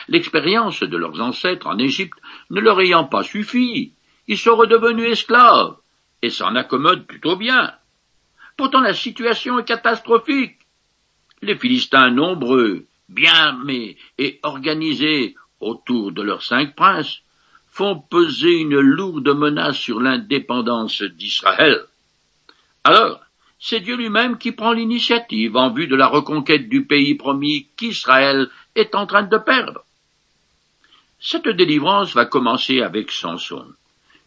L'expérience 0.08 0.82
de 0.82 0.98
leurs 0.98 1.22
ancêtres 1.22 1.68
en 1.68 1.78
Égypte 1.78 2.18
ne 2.50 2.60
leur 2.60 2.80
ayant 2.82 3.06
pas 3.06 3.24
suffi, 3.24 3.94
ils 4.28 4.38
sont 4.38 4.56
redevenus 4.56 5.12
esclaves 5.12 5.76
et 6.22 6.30
s'en 6.30 6.56
accommodent 6.56 7.06
plutôt 7.06 7.36
bien. 7.36 7.74
Pourtant 8.58 8.82
la 8.82 8.94
situation 8.94 9.60
est 9.60 9.66
catastrophique. 9.66 10.58
Les 11.44 11.58
Philistins 11.58 12.10
nombreux 12.10 12.86
bien 13.10 13.34
armés 13.34 13.98
et 14.18 14.40
organisés 14.44 15.36
autour 15.60 16.14
de 16.14 16.22
leurs 16.22 16.44
cinq 16.44 16.76
princes, 16.76 17.20
font 17.70 18.00
peser 18.00 18.60
une 18.60 18.80
lourde 18.80 19.30
menace 19.30 19.78
sur 19.78 20.00
l'indépendance 20.00 21.02
d'Israël. 21.02 21.82
Alors, 22.84 23.22
c'est 23.60 23.82
Dieu 23.82 23.98
lui-même 23.98 24.38
qui 24.38 24.52
prend 24.52 24.74
l'initiative 24.74 25.56
en 25.56 25.72
vue 25.72 25.88
de 25.88 25.96
la 25.96 26.08
reconquête 26.08 26.70
du 26.70 26.86
pays 26.86 27.16
promis 27.16 27.68
qu'Israël 27.78 28.50
est 28.76 28.96
en 28.96 29.06
train 29.06 29.24
de 29.24 29.38
perdre. 29.38 29.84
Cette 31.20 31.48
délivrance 31.48 32.14
va 32.14 32.26
commencer 32.26 32.82
avec 32.82 33.12
Samson, 33.12 33.68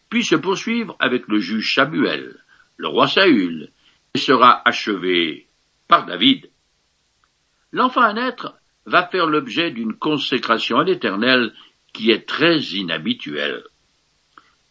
puis 0.09 0.23
se 0.23 0.35
poursuivre 0.35 0.95
avec 0.99 1.27
le 1.27 1.39
juge 1.39 1.75
Samuel, 1.75 2.35
le 2.77 2.87
roi 2.87 3.07
Saül, 3.07 3.69
et 4.13 4.19
sera 4.19 4.61
achevée 4.67 5.47
par 5.87 6.05
David. 6.05 6.49
L'enfant 7.71 8.01
à 8.01 8.13
naître 8.13 8.53
va 8.85 9.07
faire 9.07 9.27
l'objet 9.27 9.71
d'une 9.71 9.93
consécration 9.93 10.79
à 10.79 10.83
l'Éternel 10.83 11.53
qui 11.93 12.11
est 12.11 12.27
très 12.27 12.59
inhabituelle. 12.59 13.63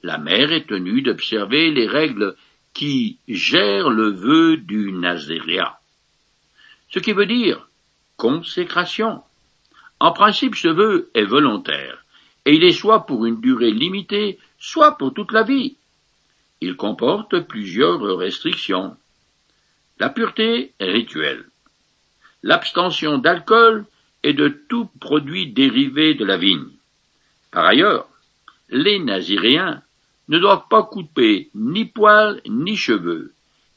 La 0.02 0.18
mère 0.18 0.52
est 0.52 0.68
tenue 0.68 1.02
d'observer 1.02 1.70
les 1.70 1.86
règles 1.86 2.36
qui 2.72 3.18
gèrent 3.28 3.90
le 3.90 4.10
vœu 4.10 4.56
du 4.56 4.92
Nazéria. 4.92 5.78
Ce 6.90 6.98
qui 6.98 7.12
veut 7.12 7.26
dire 7.26 7.68
consécration. 8.16 9.22
En 9.98 10.12
principe, 10.12 10.54
ce 10.54 10.68
vœu 10.68 11.10
est 11.14 11.24
volontaire, 11.24 12.04
et 12.44 12.54
il 12.54 12.64
est 12.64 12.72
soit 12.72 13.06
pour 13.06 13.26
une 13.26 13.40
durée 13.40 13.72
limitée, 13.72 14.38
soit 14.58 14.96
pour 14.96 15.12
toute 15.12 15.32
la 15.32 15.42
vie. 15.42 15.76
Il 16.60 16.76
comporte 16.76 17.40
plusieurs 17.40 18.00
restrictions. 18.16 18.96
La 19.98 20.08
pureté 20.08 20.72
rituelle. 20.80 21.46
L'abstention 22.42 23.18
d'alcool 23.18 23.86
et 24.22 24.32
de 24.32 24.48
tout 24.48 24.86
produit 25.00 25.52
dérivé 25.52 26.14
de 26.14 26.24
la 26.24 26.36
vigne. 26.36 26.68
Par 27.50 27.64
ailleurs, 27.64 28.08
les 28.68 28.98
Naziréens 28.98 29.82
ne 30.28 30.38
doivent 30.38 30.68
pas 30.68 30.82
couper 30.82 31.50
ni 31.54 31.84
poils 31.84 32.40
ni 32.46 32.76
cheveux 32.76 33.32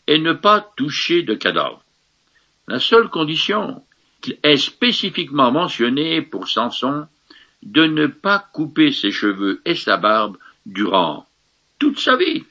et 0.08 0.18
ne 0.18 0.34
pas 0.34 0.62
toucher 0.76 1.24
de 1.24 1.36
cadavres. 1.36 1.84
La 2.68 2.80
seule 2.80 3.10
condition 3.10 3.84
est 4.44 4.58
spécifiquement 4.58 5.52
mentionnée 5.52 6.22
pour 6.22 6.48
Samson 6.48 7.08
de 7.64 7.86
ne 7.86 8.08
pas 8.08 8.40
couper 8.54 8.92
ses 8.92 9.12
cheveux 9.12 9.62
et 9.66 9.76
sa 9.76 9.98
barbe 9.98 10.38
durant 10.66 11.28
toute 11.78 12.00
sa 12.00 12.16
vie. 12.16 12.44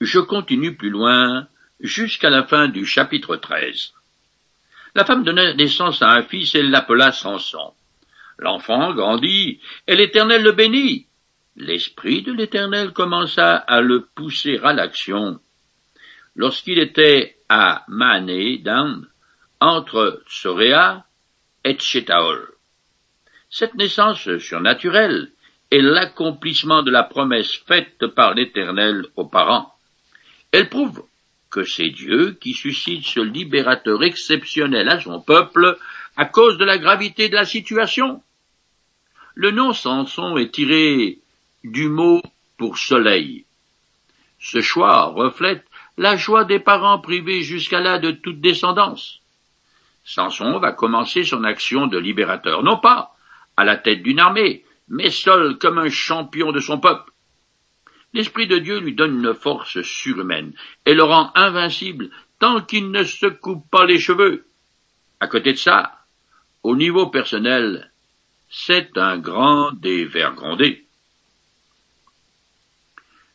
Je 0.00 0.20
continue 0.20 0.76
plus 0.76 0.90
loin 0.90 1.48
jusqu'à 1.80 2.30
la 2.30 2.44
fin 2.44 2.68
du 2.68 2.86
chapitre 2.86 3.36
13. 3.36 3.92
La 4.94 5.04
femme 5.04 5.24
donna 5.24 5.54
naissance 5.54 6.02
à 6.02 6.10
un 6.12 6.22
fils 6.22 6.54
et 6.54 6.62
l'appela 6.62 7.12
Samson. 7.12 7.74
L'enfant 8.38 8.92
grandit, 8.94 9.60
et 9.86 9.96
l'Éternel 9.96 10.42
le 10.42 10.52
bénit. 10.52 11.06
L'Esprit 11.56 12.22
de 12.22 12.32
l'Éternel 12.32 12.92
commença 12.92 13.56
à 13.56 13.80
le 13.80 14.06
pousser 14.14 14.58
à 14.62 14.72
l'action. 14.72 15.40
Lorsqu'il 16.34 16.78
était 16.78 17.38
à 17.48 17.84
Mané 17.88 18.58
Dan, 18.58 19.06
entre 19.60 20.22
Soréa 20.28 21.06
et 21.64 21.74
Tchétaol. 21.74 22.52
Cette 23.48 23.74
naissance 23.74 24.36
surnaturelle 24.38 25.30
est 25.70 25.80
l'accomplissement 25.80 26.82
de 26.82 26.90
la 26.90 27.02
promesse 27.02 27.54
faite 27.66 28.06
par 28.08 28.34
l'Éternel 28.34 29.06
aux 29.16 29.26
parents. 29.26 29.74
Elle 30.52 30.68
prouve 30.68 31.04
que 31.50 31.64
c'est 31.64 31.90
Dieu 31.90 32.36
qui 32.40 32.54
suscite 32.54 33.04
ce 33.04 33.20
libérateur 33.20 34.02
exceptionnel 34.02 34.88
à 34.88 35.00
son 35.00 35.20
peuple 35.20 35.78
à 36.16 36.24
cause 36.24 36.58
de 36.58 36.64
la 36.64 36.78
gravité 36.78 37.28
de 37.28 37.34
la 37.34 37.44
situation. 37.44 38.22
Le 39.34 39.50
nom 39.50 39.72
Samson 39.72 40.36
est 40.36 40.52
tiré 40.52 41.18
du 41.62 41.88
mot 41.88 42.22
pour 42.56 42.78
soleil, 42.78 43.44
Ce 44.38 44.60
choix 44.60 45.06
reflète 45.06 45.64
la 45.98 46.16
joie 46.16 46.44
des 46.44 46.58
parents 46.58 47.00
privés 47.00 47.42
jusqu'à 47.42 47.80
là 47.80 47.98
de 47.98 48.10
toute 48.10 48.40
descendance. 48.40 49.20
Samson 50.04 50.58
va 50.58 50.72
commencer 50.72 51.24
son 51.24 51.42
action 51.44 51.86
de 51.86 51.98
libérateur, 51.98 52.62
non 52.62 52.78
pas 52.78 53.14
à 53.56 53.64
la 53.64 53.76
tête 53.76 54.02
d'une 54.02 54.20
armée, 54.20 54.64
mais 54.88 55.10
seul 55.10 55.58
comme 55.58 55.78
un 55.78 55.90
champion 55.90 56.52
de 56.52 56.60
son 56.60 56.78
peuple. 56.78 57.10
L'Esprit 58.16 58.46
de 58.46 58.56
Dieu 58.56 58.80
lui 58.80 58.94
donne 58.94 59.18
une 59.22 59.34
force 59.34 59.82
surhumaine 59.82 60.54
et 60.86 60.94
le 60.94 61.02
rend 61.02 61.32
invincible 61.34 62.08
tant 62.38 62.62
qu'il 62.62 62.90
ne 62.90 63.04
se 63.04 63.26
coupe 63.26 63.68
pas 63.70 63.84
les 63.84 63.98
cheveux. 63.98 64.46
À 65.20 65.28
côté 65.28 65.52
de 65.52 65.58
ça, 65.58 65.92
au 66.62 66.76
niveau 66.76 67.08
personnel, 67.08 67.92
c'est 68.48 68.96
un 68.96 69.18
grand 69.18 69.70
dévergondé. 69.72 70.86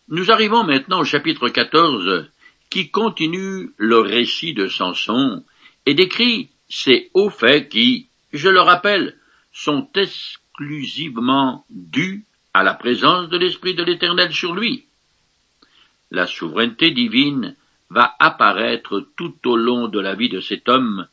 Nous 0.07 0.31
arrivons 0.31 0.63
maintenant 0.63 1.01
au 1.01 1.05
chapitre 1.05 1.49
14 1.49 2.31
qui 2.71 2.89
continue 2.89 3.69
le 3.77 3.99
récit 3.99 4.55
de 4.55 4.67
Samson 4.67 5.43
et 5.85 5.93
décrit 5.93 6.49
ces 6.69 7.11
hauts 7.13 7.29
faits 7.29 7.69
qui, 7.69 8.07
je 8.33 8.49
le 8.49 8.61
rappelle, 8.61 9.15
sont 9.53 9.87
exclusivement 9.93 11.67
dus 11.69 12.25
à 12.53 12.63
la 12.63 12.73
présence 12.73 13.29
de 13.29 13.37
l'Esprit 13.37 13.75
de 13.75 13.83
l'Éternel 13.83 14.33
sur 14.33 14.53
lui. 14.53 14.85
La 16.11 16.27
souveraineté 16.27 16.91
divine 16.91 17.55
va 17.89 18.15
apparaître 18.19 19.07
tout 19.15 19.35
au 19.45 19.55
long 19.55 19.87
de 19.87 19.99
la 19.99 20.15
vie 20.15 20.29
de 20.29 20.39
cet 20.39 20.67
homme, 20.69 21.07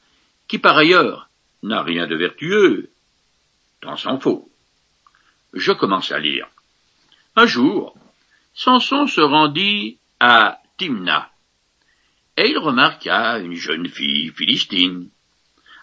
qui 0.46 0.58
par 0.58 0.76
ailleurs 0.76 1.28
n'a 1.62 1.82
rien 1.82 2.06
de 2.06 2.16
vertueux, 2.16 2.90
tant 3.80 3.96
s'en 3.96 4.18
faut. 4.18 4.50
Je 5.52 5.72
commence 5.72 6.12
à 6.12 6.18
lire. 6.18 6.48
Un 7.36 7.46
jour, 7.46 7.96
Samson 8.54 9.06
se 9.06 9.20
rendit 9.20 9.98
à 10.20 10.60
Timna, 10.76 11.30
et 12.36 12.50
il 12.50 12.58
remarqua 12.58 13.38
une 13.38 13.54
jeune 13.54 13.88
fille 13.88 14.30
philistine. 14.30 15.08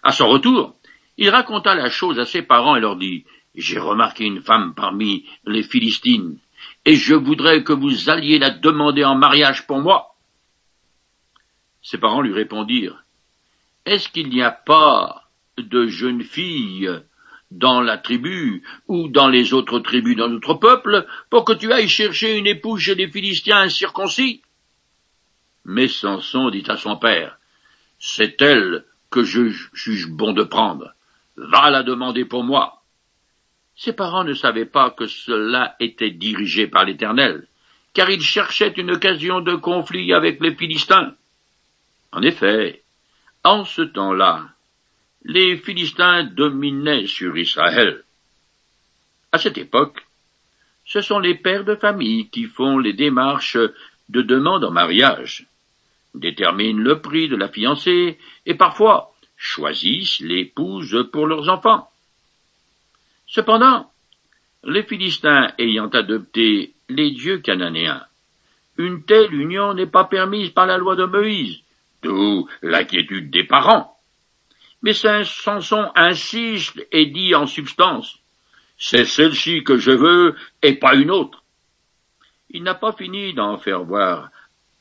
À 0.04 0.12
son 0.12 0.28
retour, 0.28 0.76
il 1.18 1.30
raconta 1.30 1.76
la 1.76 1.90
chose 1.90 2.20
à 2.20 2.26
ses 2.26 2.42
parents 2.42 2.76
et 2.76 2.82
leur 2.82 2.98
dit 2.98 3.26
J'ai 3.56 3.80
remarqué 3.80 4.26
une 4.26 4.42
femme 4.42 4.74
parmi 4.76 5.26
les 5.46 5.64
Philistines, 5.64 6.38
et 6.84 6.96
je 6.96 7.16
voudrais 7.16 7.64
que 7.64 7.74
vous 7.74 8.10
alliez 8.10 8.38
la 8.38 8.50
demander 8.50 9.04
en 9.06 9.16
mariage 9.16 9.66
pour 9.66 9.80
moi. 9.80 10.16
Ses 11.82 11.98
parents 11.98 12.22
lui 12.22 12.34
répondirent 12.34 13.04
Est-ce 13.86 14.10
qu'il 14.10 14.30
n'y 14.30 14.42
a 14.42 14.52
pas 14.52 15.30
de 15.58 15.88
jeune 15.88 16.24
fille 16.24 16.90
dans 17.52 17.80
la 17.80 17.98
tribu 17.98 18.64
ou 18.88 19.08
dans 19.08 19.30
les 19.30 19.54
autres 19.54 19.80
tribus 19.80 20.18
de 20.18 20.28
notre 20.28 20.56
peuple 20.56 21.06
pour 21.30 21.46
que 21.46 21.54
tu 21.54 21.72
ailles 21.72 21.88
chercher 21.88 22.38
une 22.38 22.48
épouse 22.48 22.82
chez 22.82 22.96
les 22.96 23.10
Philistins 23.10 23.62
incirconcis? 23.62 24.42
Mais 25.64 25.88
Samson 25.88 26.50
dit 26.50 26.66
à 26.68 26.76
son 26.76 26.98
père, 26.98 27.38
C'est 28.00 28.42
elle 28.42 28.84
que 29.10 29.24
je 29.24 29.50
juge 29.74 30.10
bon 30.10 30.34
de 30.34 30.44
prendre. 30.44 30.94
Va 31.38 31.70
la 31.70 31.84
demander 31.84 32.26
pour 32.26 32.44
moi. 32.44 32.75
Ses 33.76 33.94
parents 33.94 34.24
ne 34.24 34.34
savaient 34.34 34.66
pas 34.66 34.92
que 34.92 35.08
cela 35.08 35.76
était 35.80 36.12
dirigé 36.12 36.68
par 36.68 36.86
l'Éternel, 36.86 37.48
car 37.94 38.10
ils 38.10 38.22
cherchaient 38.22 38.74
une 38.78 38.92
occasion 38.92 39.42
de 39.42 39.56
conflit 39.56 40.14
avec 40.14 40.42
les 40.42 40.56
Philistins. 40.56 41.16
En 42.12 42.22
effet, 42.22 42.84
en 43.44 43.66
ce 43.66 43.82
temps-là, 43.82 44.50
les 45.24 45.58
Philistins 45.58 46.24
dominaient 46.24 47.08
sur 47.08 47.38
Israël. 47.38 48.04
À 49.32 49.38
cette 49.38 49.58
époque, 49.58 50.06
ce 50.86 51.02
sont 51.02 51.20
les 51.20 51.36
pères 51.36 51.66
de 51.66 51.76
famille 51.76 52.30
qui 52.30 52.46
font 52.46 52.78
les 52.78 52.94
démarches 52.94 53.58
de 54.10 54.22
demande 54.22 54.64
en 54.64 54.72
mariage 54.72 55.48
déterminent 56.16 56.82
le 56.82 57.02
prix 57.02 57.28
de 57.28 57.36
la 57.36 57.50
fiancée 57.50 58.18
et 58.46 58.56
parfois 58.56 59.14
choisissent 59.38 60.20
l'épouse 60.22 61.08
pour 61.12 61.28
leurs 61.28 61.50
enfants. 61.50 61.90
Cependant, 63.28 63.92
les 64.64 64.84
Philistins 64.84 65.54
ayant 65.58 65.88
adopté 65.90 66.74
les 66.90 67.12
dieux 67.12 67.40
cananéens, 67.40 68.06
une 68.78 69.04
telle 69.04 69.34
union 69.34 69.74
n'est 69.74 69.88
pas 69.88 70.06
permise 70.06 70.50
par 70.50 70.66
la 70.66 70.78
loi 70.78 70.96
de 70.96 71.06
Moïse, 71.06 71.60
d'où 72.02 72.48
l'inquiétude 72.62 73.30
des 73.30 73.44
parents. 73.44 73.98
Mais 74.82 74.94
Saint 74.94 75.24
Samson 75.24 75.92
insiste 75.96 76.86
et 76.92 77.08
dit 77.08 77.34
en 77.34 77.48
substance, 77.48 78.20
c'est 78.78 79.06
celle-ci 79.06 79.64
que 79.64 79.78
je 79.78 79.92
veux 79.92 80.36
et 80.62 80.76
pas 80.76 80.96
une 80.96 81.12
autre. 81.12 81.44
Il 82.50 82.64
n'a 82.64 82.76
pas 82.76 82.92
fini 82.92 83.34
d'en 83.34 83.58
faire 83.58 83.84
voir 83.84 84.30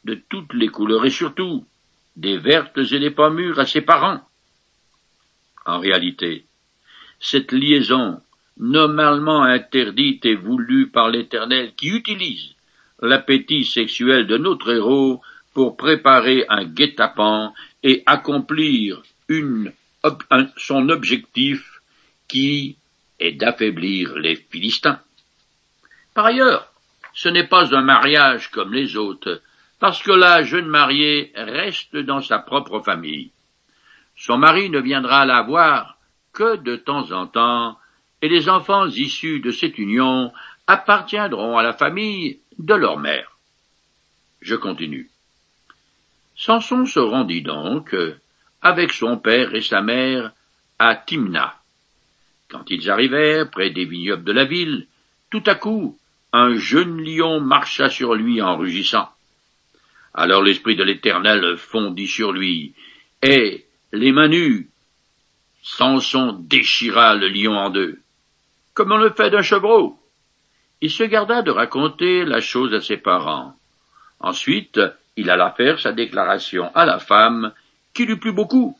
de 0.04 0.14
toutes 0.28 0.52
les 0.52 0.68
couleurs 0.68 1.06
et 1.06 1.10
surtout 1.10 1.64
des 2.16 2.36
vertes 2.36 2.78
et 2.78 2.98
des 2.98 3.10
pas 3.10 3.30
mûres 3.30 3.58
à 3.58 3.66
ses 3.66 3.80
parents. 3.80 4.20
En 5.64 5.78
réalité, 5.78 6.44
cette 7.20 7.52
liaison 7.52 8.20
normalement 8.58 9.42
interdite 9.42 10.24
et 10.26 10.34
voulue 10.34 10.88
par 10.88 11.08
l'Éternel 11.08 11.72
qui 11.76 11.88
utilise 11.88 12.54
l'appétit 13.00 13.64
sexuel 13.64 14.26
de 14.26 14.36
notre 14.36 14.72
héros 14.72 15.20
pour 15.52 15.76
préparer 15.76 16.44
un 16.48 16.64
guet-apens 16.64 17.52
et 17.82 18.02
accomplir 18.06 19.02
son 20.56 20.88
objectif 20.88 21.80
qui 22.28 22.76
est 23.18 23.32
d'affaiblir 23.32 24.16
les 24.16 24.36
Philistins. 24.36 25.00
Par 26.14 26.26
ailleurs, 26.26 26.72
ce 27.12 27.28
n'est 27.28 27.46
pas 27.46 27.74
un 27.74 27.82
mariage 27.82 28.50
comme 28.50 28.74
les 28.74 28.96
autres, 28.96 29.40
parce 29.78 30.02
que 30.02 30.12
la 30.12 30.42
jeune 30.42 30.66
mariée 30.66 31.32
reste 31.34 31.96
dans 31.96 32.20
sa 32.20 32.38
propre 32.38 32.80
famille. 32.80 33.30
Son 34.16 34.38
mari 34.38 34.70
ne 34.70 34.80
viendra 34.80 35.24
la 35.26 35.42
voir 35.42 35.98
que 36.32 36.56
de 36.56 36.76
temps 36.76 37.12
en 37.12 37.26
temps, 37.26 37.78
et 38.24 38.28
les 38.28 38.48
enfants 38.48 38.86
issus 38.86 39.40
de 39.40 39.50
cette 39.50 39.76
union 39.76 40.32
appartiendront 40.66 41.58
à 41.58 41.62
la 41.62 41.74
famille 41.74 42.38
de 42.58 42.72
leur 42.72 42.98
mère. 42.98 43.36
Je 44.40 44.54
continue. 44.54 45.10
Samson 46.34 46.86
se 46.86 47.00
rendit 47.00 47.42
donc, 47.42 47.94
avec 48.62 48.94
son 48.94 49.18
père 49.18 49.54
et 49.54 49.60
sa 49.60 49.82
mère, 49.82 50.32
à 50.78 50.96
Timna. 50.96 51.56
Quand 52.48 52.70
ils 52.70 52.90
arrivèrent 52.90 53.50
près 53.50 53.68
des 53.68 53.84
vignobles 53.84 54.24
de 54.24 54.32
la 54.32 54.46
ville, 54.46 54.86
tout 55.28 55.44
à 55.44 55.54
coup, 55.54 55.98
un 56.32 56.56
jeune 56.56 57.04
lion 57.04 57.40
marcha 57.40 57.90
sur 57.90 58.14
lui 58.14 58.40
en 58.40 58.56
rugissant. 58.56 59.10
Alors 60.14 60.42
l'Esprit 60.42 60.76
de 60.76 60.82
l'Éternel 60.82 61.58
fondit 61.58 62.08
sur 62.08 62.32
lui, 62.32 62.72
et, 63.20 63.66
les 63.92 64.12
mains 64.12 64.28
nues, 64.28 64.70
Samson 65.62 66.38
déchira 66.40 67.16
le 67.16 67.28
lion 67.28 67.52
en 67.52 67.68
deux, 67.68 68.00
comme 68.74 68.92
on 68.92 68.98
le 68.98 69.10
fait 69.10 69.30
d'un 69.30 69.42
chevreau. 69.42 69.98
Il 70.80 70.90
se 70.90 71.04
garda 71.04 71.42
de 71.42 71.50
raconter 71.50 72.24
la 72.24 72.40
chose 72.40 72.74
à 72.74 72.80
ses 72.80 72.96
parents. 72.96 73.54
Ensuite, 74.20 74.80
il 75.16 75.30
alla 75.30 75.52
faire 75.52 75.78
sa 75.80 75.92
déclaration 75.92 76.70
à 76.74 76.84
la 76.84 76.98
femme, 76.98 77.52
qui 77.94 78.04
lui 78.04 78.16
plut 78.16 78.32
beaucoup. 78.32 78.76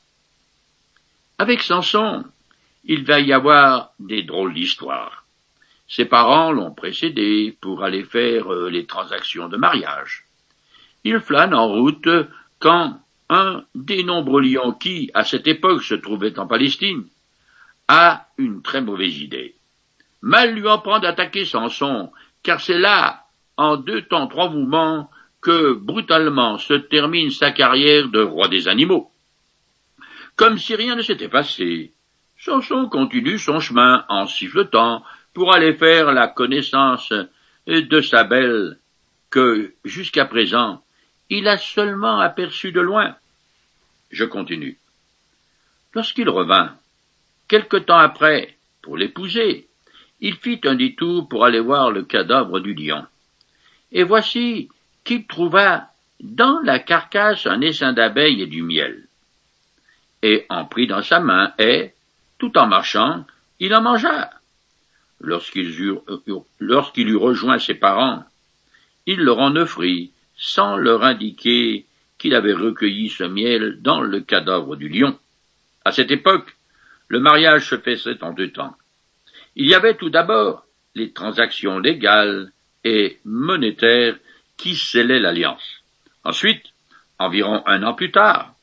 Avec 1.39 1.63
Samson, 1.63 2.25
il 2.85 3.05
va 3.05 3.21
y 3.21 3.33
avoir 3.33 3.93
des 3.99 4.23
drôles 4.23 4.55
d'histoires. 4.55 5.25
Ses 5.89 6.05
parents 6.05 6.51
l'ont 6.51 6.73
précédé 6.73 7.57
pour 7.61 7.85
aller 7.85 8.05
faire 8.05 8.53
euh, 8.53 8.69
les 8.69 8.87
transactions 8.87 9.49
de 9.49 9.57
mariage. 9.57 10.25
Il 11.05 11.21
flâne 11.21 11.55
en 11.55 11.69
route 11.69 12.09
quand 12.59 12.99
un 13.29 13.65
des 13.75 14.03
nombreux 14.03 14.43
lions 14.43 14.73
qui, 14.73 15.11
à 15.15 15.25
cette 15.25 15.47
époque, 15.47 15.83
se 15.83 15.95
trouvait 15.95 16.39
en 16.39 16.47
Palestine, 16.47 17.07
a 17.89 18.27
une 18.39 18.63
très 18.63 18.81
mauvaise 18.81 19.19
idée. 19.19 19.55
Mal 20.25 20.55
lui 20.55 20.67
en 20.67 20.79
prend 20.79 21.01
d'attaquer 21.01 21.45
Samson, 21.45 22.11
car 22.43 22.59
c'est 22.59 22.79
là, 22.79 23.27
en 23.59 23.77
deux 23.77 24.01
temps 24.01 24.27
trois 24.27 24.49
mouvements, 24.49 25.11
que 25.43 25.75
brutalement 25.75 26.57
se 26.57 26.73
termine 26.73 27.31
sa 27.31 27.51
carrière 27.51 28.09
de 28.09 28.23
roi 28.23 28.49
des 28.49 28.67
animaux. 28.67 29.13
Comme 30.35 30.57
si 30.57 30.75
rien 30.77 30.97
ne 30.97 31.03
s'était 31.03 31.29
passé, 31.29 31.93
Samson 32.39 32.89
continue 32.89 33.39
son 33.39 33.61
chemin 33.61 34.07
en 34.09 34.27
sifflotant 34.27 35.05
pour 35.35 35.53
aller 35.53 35.75
faire 35.75 36.11
la 36.11 36.27
connaissance 36.27 37.13
de 37.67 38.01
sa 38.01 38.25
belle 38.25 38.79
que, 39.29 39.75
jusqu'à 39.85 40.25
présent, 40.25 40.83
il 41.29 41.47
a 41.49 41.59
seulement 41.59 42.19
aperçu 42.21 42.73
de 42.73 42.81
loin. 42.81 43.15
Je 44.11 44.25
continue. 44.25 44.79
Lorsqu'il 45.93 46.31
revint, 46.31 46.75
quelque 47.47 47.77
temps 47.77 47.99
après, 47.99 48.57
pour 48.81 48.97
l'épouser, 48.97 49.69
il 50.21 50.37
fit 50.37 50.61
un 50.65 50.75
détour 50.75 51.29
pour 51.29 51.45
aller 51.45 51.61
voir 51.61 51.91
le 51.91 52.03
cadavre 52.03 52.61
du 52.61 52.75
lion. 52.75 53.05
Et 53.93 54.03
voici 54.03 54.69
qu'il 55.05 55.27
trouva 55.27 55.89
dans 56.21 56.61
la 56.61 56.79
carcasse 56.79 57.47
un 57.47 57.61
essaim 57.61 57.93
d'abeilles 57.93 58.43
et 58.43 58.47
du 58.47 58.63
miel. 58.63 59.07
Et 60.23 60.47
en 60.49 60.65
prit 60.65 60.87
dans 60.87 61.03
sa 61.03 61.21
main, 61.21 61.53
et, 61.59 61.93
tout 62.39 62.57
en 62.57 62.67
marchant, 62.67 63.27
il 63.61 63.75
en 63.75 63.83
mangea. 63.83 64.31
Lorsqu'il 65.21 65.81
eut, 65.81 65.99
eut 66.27 67.17
rejoint 67.17 67.59
ses 67.59 67.75
parents, 67.75 68.25
il 69.07 69.21
leur 69.21 69.39
en 69.39 69.55
offrit, 69.57 70.13
sans 70.37 70.77
leur 70.77 71.05
indiquer 71.05 71.87
qu'il 72.19 72.35
avait 72.35 72.55
recueilli 72.55 73.11
ce 73.11 73.25
miel 73.25 73.83
dans 73.83 74.01
le 74.01 74.21
cadavre 74.21 74.77
du 74.77 74.89
lion. 74.89 75.19
À 75.85 75.93
cette 75.93 76.11
époque, 76.11 76.57
le 77.09 77.21
mariage 77.21 77.69
se 77.69 77.77
faisait 77.77 78.23
en 78.25 78.33
deux 78.33 78.51
temps. 78.51 78.75
Il 79.57 79.67
y 79.67 79.75
avait 79.75 79.97
tout 79.97 80.11
d'abord 80.11 80.67
les 80.95 81.13
transactions 81.13 81.79
légales 81.79 82.53
et 82.85 83.19
monétaires 83.25 84.17
qui 84.57 84.77
scellaient 84.77 85.21
l'alliance. 85.21 85.83
Ensuite, 86.25 86.65
environ 87.19 87.63
un 87.67 87.83
an 87.83 87.95
plus 87.95 88.11
tard, 88.11 88.55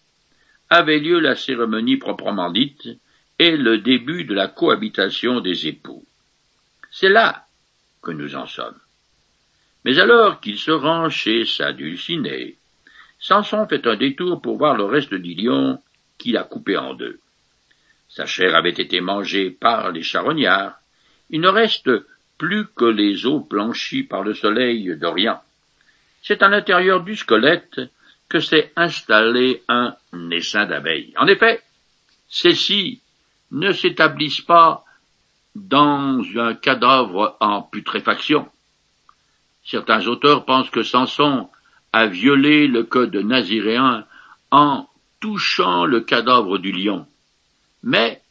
avait 0.70 1.00
lieu 1.00 1.20
la 1.20 1.36
cérémonie 1.36 1.98
proprement 1.98 2.50
dite 2.50 2.88
et 3.40 3.58
le 3.58 3.80
début 3.80 4.24
de 4.24 4.34
la 4.34 4.48
cohabitation 4.48 5.42
des 5.42 5.68
époux. 5.68 6.06
C'est 6.92 7.10
là 7.10 7.46
que 8.02 8.12
nous 8.12 8.36
en 8.36 8.48
sommes. 8.48 8.80
Mais 9.84 10.00
alors 10.00 10.40
qu'il 10.40 10.58
se 10.58 10.72
rend 10.72 11.10
chez 11.10 11.46
sa 11.46 11.74
dulcinée, 11.74 12.58
Samson 13.20 13.68
fait 13.68 13.86
un 13.88 13.96
détour 13.96 14.42
pour 14.42 14.58
voir 14.58 14.76
le 14.76 14.86
reste 14.86 15.14
du 15.14 15.34
lion 15.34 15.82
qu'il 16.18 16.38
a 16.38 16.44
coupé 16.44 16.78
en 16.78 16.94
deux. 16.94 17.20
Sa 18.10 18.26
chair 18.26 18.56
avait 18.56 18.70
été 18.70 19.00
mangée 19.00 19.52
par 19.52 19.92
les 19.92 20.04
charognards. 20.04 20.81
Il 21.32 21.42
ne 21.42 21.48
reste 21.48 21.90
plus 22.38 22.68
que 22.76 22.86
les 22.86 23.26
os 23.26 23.44
blanchis 23.48 24.04
par 24.04 24.22
le 24.24 24.34
soleil 24.34 24.96
d'Orient. 24.98 25.42
C'est 26.22 26.44
à 26.44 26.50
l'intérieur 26.50 27.04
du 27.04 27.16
squelette 27.16 27.82
que 28.30 28.40
s'est 28.40 28.72
installé 28.76 29.64
un 29.68 29.96
essaim 30.30 30.66
d'abeilles. 30.66 31.14
En 31.18 31.28
effet, 31.28 31.62
celles-ci 32.30 33.02
ne 33.52 33.72
s'établissent 33.72 34.42
pas 34.42 34.86
dans 35.56 36.24
un 36.38 36.54
cadavre 36.54 37.38
en 37.40 37.62
putréfaction. 37.62 38.48
Certains 39.66 40.08
auteurs 40.08 40.46
pensent 40.46 40.70
que 40.70 40.84
Samson 40.84 41.50
a 41.94 42.08
violé 42.08 42.68
le 42.68 42.84
code 42.84 43.16
naziréen 43.16 44.06
en 44.50 44.88
touchant 45.20 45.86
le 45.86 46.02
cadavre 46.02 46.58
du 46.58 46.72
lion. 46.72 47.06
Mais 47.84 48.22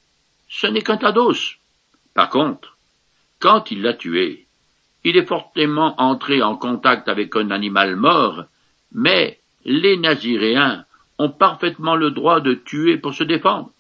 ce 0.49 0.67
n'est 0.67 0.83
qu'un 0.83 0.97
tas 0.97 1.13
d'os. 1.13 1.59
Par 2.15 2.31
contre, 2.31 2.77
quand 3.41 3.71
il 3.71 3.83
l'a 3.83 3.95
tué, 3.95 4.47
il 5.03 5.17
est 5.17 5.27
fortement 5.27 6.01
entré 6.01 6.43
en 6.43 6.57
contact 6.57 7.09
avec 7.09 7.35
un 7.35 7.51
animal 7.51 7.97
mort, 7.97 8.45
mais 8.93 9.41
les 9.65 9.97
Naziréens 9.97 10.85
ont 11.19 11.31
parfaitement 11.31 11.97
le 11.97 12.11
droit 12.11 12.41
de 12.41 12.55
tuer 12.55 12.99
pour 12.99 13.15
se 13.15 13.25
défendre. 13.25 13.73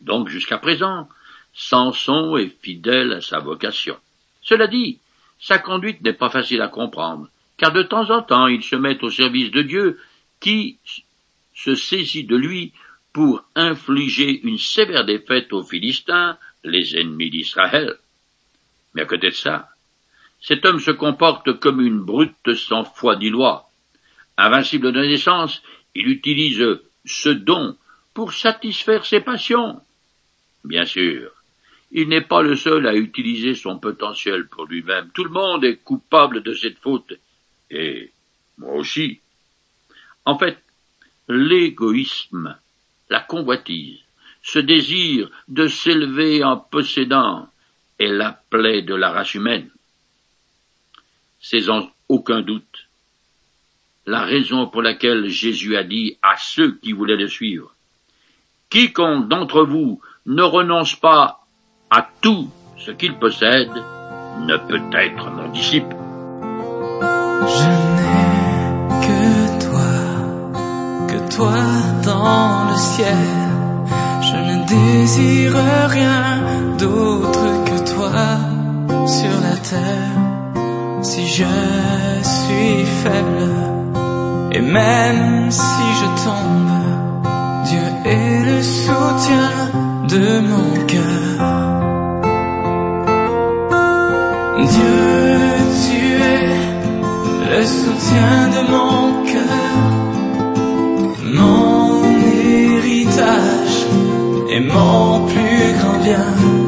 Donc 0.00 0.28
jusqu'à 0.28 0.58
présent, 0.58 1.08
Samson 1.54 2.36
est 2.36 2.56
fidèle 2.62 3.12
à 3.12 3.20
sa 3.20 3.40
vocation. 3.40 3.96
Cela 4.42 4.66
dit, 4.66 4.98
sa 5.40 5.58
conduite 5.58 6.02
n'est 6.02 6.12
pas 6.12 6.30
facile 6.30 6.62
à 6.62 6.68
comprendre, 6.68 7.28
car 7.56 7.72
de 7.72 7.82
temps 7.82 8.10
en 8.10 8.22
temps 8.22 8.46
il 8.46 8.62
se 8.62 8.76
met 8.76 9.02
au 9.02 9.10
service 9.10 9.50
de 9.50 9.62
Dieu 9.62 10.00
qui 10.40 10.78
se 11.54 11.74
saisit 11.74 12.24
de 12.24 12.36
lui 12.36 12.72
pour 13.12 13.44
infliger 13.54 14.40
une 14.42 14.58
sévère 14.58 15.04
défaite 15.04 15.52
aux 15.52 15.62
Philistins, 15.62 16.38
les 16.64 16.96
ennemis 16.96 17.30
d'Israël. 17.30 17.98
Mais 18.94 19.02
à 19.02 19.06
côté 19.06 19.28
de 19.28 19.34
ça, 19.34 19.68
cet 20.40 20.64
homme 20.64 20.80
se 20.80 20.90
comporte 20.90 21.58
comme 21.60 21.80
une 21.80 22.00
brute 22.00 22.54
sans 22.54 22.84
foi 22.84 23.16
ni 23.16 23.30
loi. 23.30 23.68
Invincible 24.36 24.92
de 24.92 25.00
naissance, 25.00 25.62
il 25.94 26.08
utilise 26.08 26.80
ce 27.04 27.28
don 27.28 27.76
pour 28.14 28.32
satisfaire 28.32 29.06
ses 29.06 29.20
passions. 29.20 29.80
Bien 30.64 30.84
sûr, 30.84 31.30
il 31.92 32.08
n'est 32.08 32.22
pas 32.22 32.42
le 32.42 32.56
seul 32.56 32.86
à 32.86 32.94
utiliser 32.94 33.54
son 33.54 33.78
potentiel 33.78 34.48
pour 34.48 34.66
lui-même. 34.66 35.10
Tout 35.14 35.24
le 35.24 35.30
monde 35.30 35.64
est 35.64 35.76
coupable 35.76 36.42
de 36.42 36.54
cette 36.54 36.78
faute. 36.78 37.12
Et 37.70 38.10
moi 38.58 38.74
aussi. 38.74 39.20
En 40.24 40.38
fait, 40.38 40.58
l'égoïsme, 41.28 42.56
la 43.10 43.20
convoitise, 43.20 44.00
ce 44.42 44.58
désir 44.58 45.30
de 45.48 45.66
s'élever 45.68 46.42
en 46.42 46.56
possédant 46.56 47.48
est 47.98 48.08
la 48.08 48.40
plaie 48.50 48.82
de 48.82 48.94
la 48.94 49.10
race 49.10 49.34
humaine. 49.34 49.70
C'est 51.40 51.62
sans 51.62 51.90
aucun 52.08 52.42
doute 52.42 52.88
la 54.06 54.22
raison 54.22 54.66
pour 54.66 54.82
laquelle 54.82 55.28
Jésus 55.28 55.76
a 55.76 55.84
dit 55.84 56.18
à 56.22 56.34
ceux 56.36 56.76
qui 56.76 56.92
voulaient 56.92 57.16
le 57.16 57.28
suivre, 57.28 57.74
Quiconque 58.68 59.28
d'entre 59.28 59.64
vous 59.64 60.00
ne 60.26 60.42
renonce 60.42 60.96
pas 60.96 61.40
à 61.90 62.08
tout 62.20 62.48
ce 62.78 62.90
qu'il 62.90 63.14
possède 63.14 63.70
ne 64.40 64.56
peut 64.56 64.80
être 64.96 65.30
mon 65.30 65.48
disciple. 65.50 65.94
Je 67.46 67.68
n'ai 67.68 68.88
que 69.06 69.20
toi, 69.66 71.06
que 71.08 71.36
toi 71.36 71.52
dans 72.04 72.70
le 72.70 72.76
ciel. 72.76 73.16
Je 74.22 74.36
ne 74.36 74.66
désire 74.66 75.52
rien 75.90 76.76
d'autre 76.78 77.71
sur 79.06 79.40
la 79.40 79.56
terre. 79.56 81.02
Si 81.02 81.26
je 81.26 81.44
suis 82.34 82.84
faible, 83.02 83.48
et 84.52 84.60
même 84.60 85.50
si 85.50 85.86
je 86.00 86.06
tombe, 86.24 86.72
Dieu 87.64 87.86
est 88.04 88.44
le 88.44 88.62
soutien 88.62 89.50
de 90.08 90.40
mon 90.50 90.86
cœur. 90.86 91.34
Dieu, 94.74 95.34
tu 95.82 96.00
es 96.34 96.46
le 97.50 97.64
soutien 97.64 98.34
de 98.54 98.60
mon 98.72 99.24
cœur, 99.32 99.82
mon 101.40 102.04
héritage 102.36 103.78
et 104.50 104.60
mon 104.60 105.26
plus 105.26 105.72
grand 105.78 105.98
bien. 106.04 106.61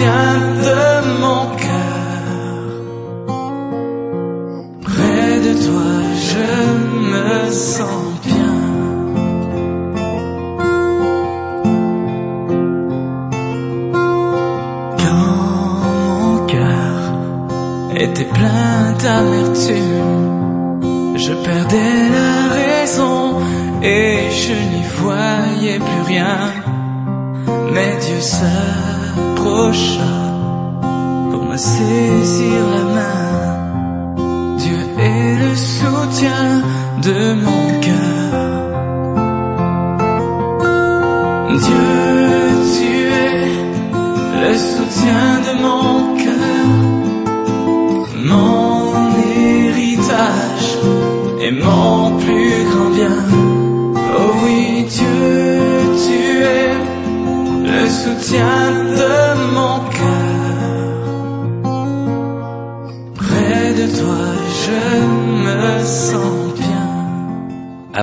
Le 0.00 0.06
soutien 0.06 0.99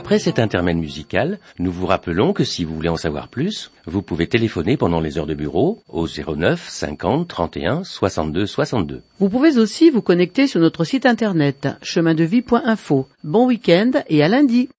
Après 0.08 0.20
cet 0.20 0.40
intermède 0.40 0.78
musical, 0.78 1.38
nous 1.60 1.70
vous 1.70 1.86
rappelons 1.86 2.32
que 2.32 2.46
si 2.46 2.64
vous 2.64 2.74
voulez 2.74 2.88
en 2.88 2.96
savoir 2.96 3.28
plus, 3.28 3.72
vous 3.86 4.02
pouvez 4.02 4.28
téléphoner 4.28 4.78
pendant 4.78 5.02
les 5.02 5.18
heures 5.18 5.26
de 5.26 5.34
bureau 5.34 5.84
au 5.90 6.08
09 6.08 6.66
50 6.66 7.28
31 7.28 7.84
62 7.84 8.46
62. 8.46 9.02
Vous 9.20 9.28
pouvez 9.28 9.58
aussi 9.58 9.90
vous 9.90 10.02
connecter 10.02 10.48
sur 10.48 10.62
notre 10.62 10.86
site 10.86 11.06
internet 11.06 11.68
chemindevie.info. 11.82 13.06
Bon 13.26 13.48
week-end 13.48 13.92
et 14.08 14.24
à 14.24 14.30
lundi. 14.30 14.70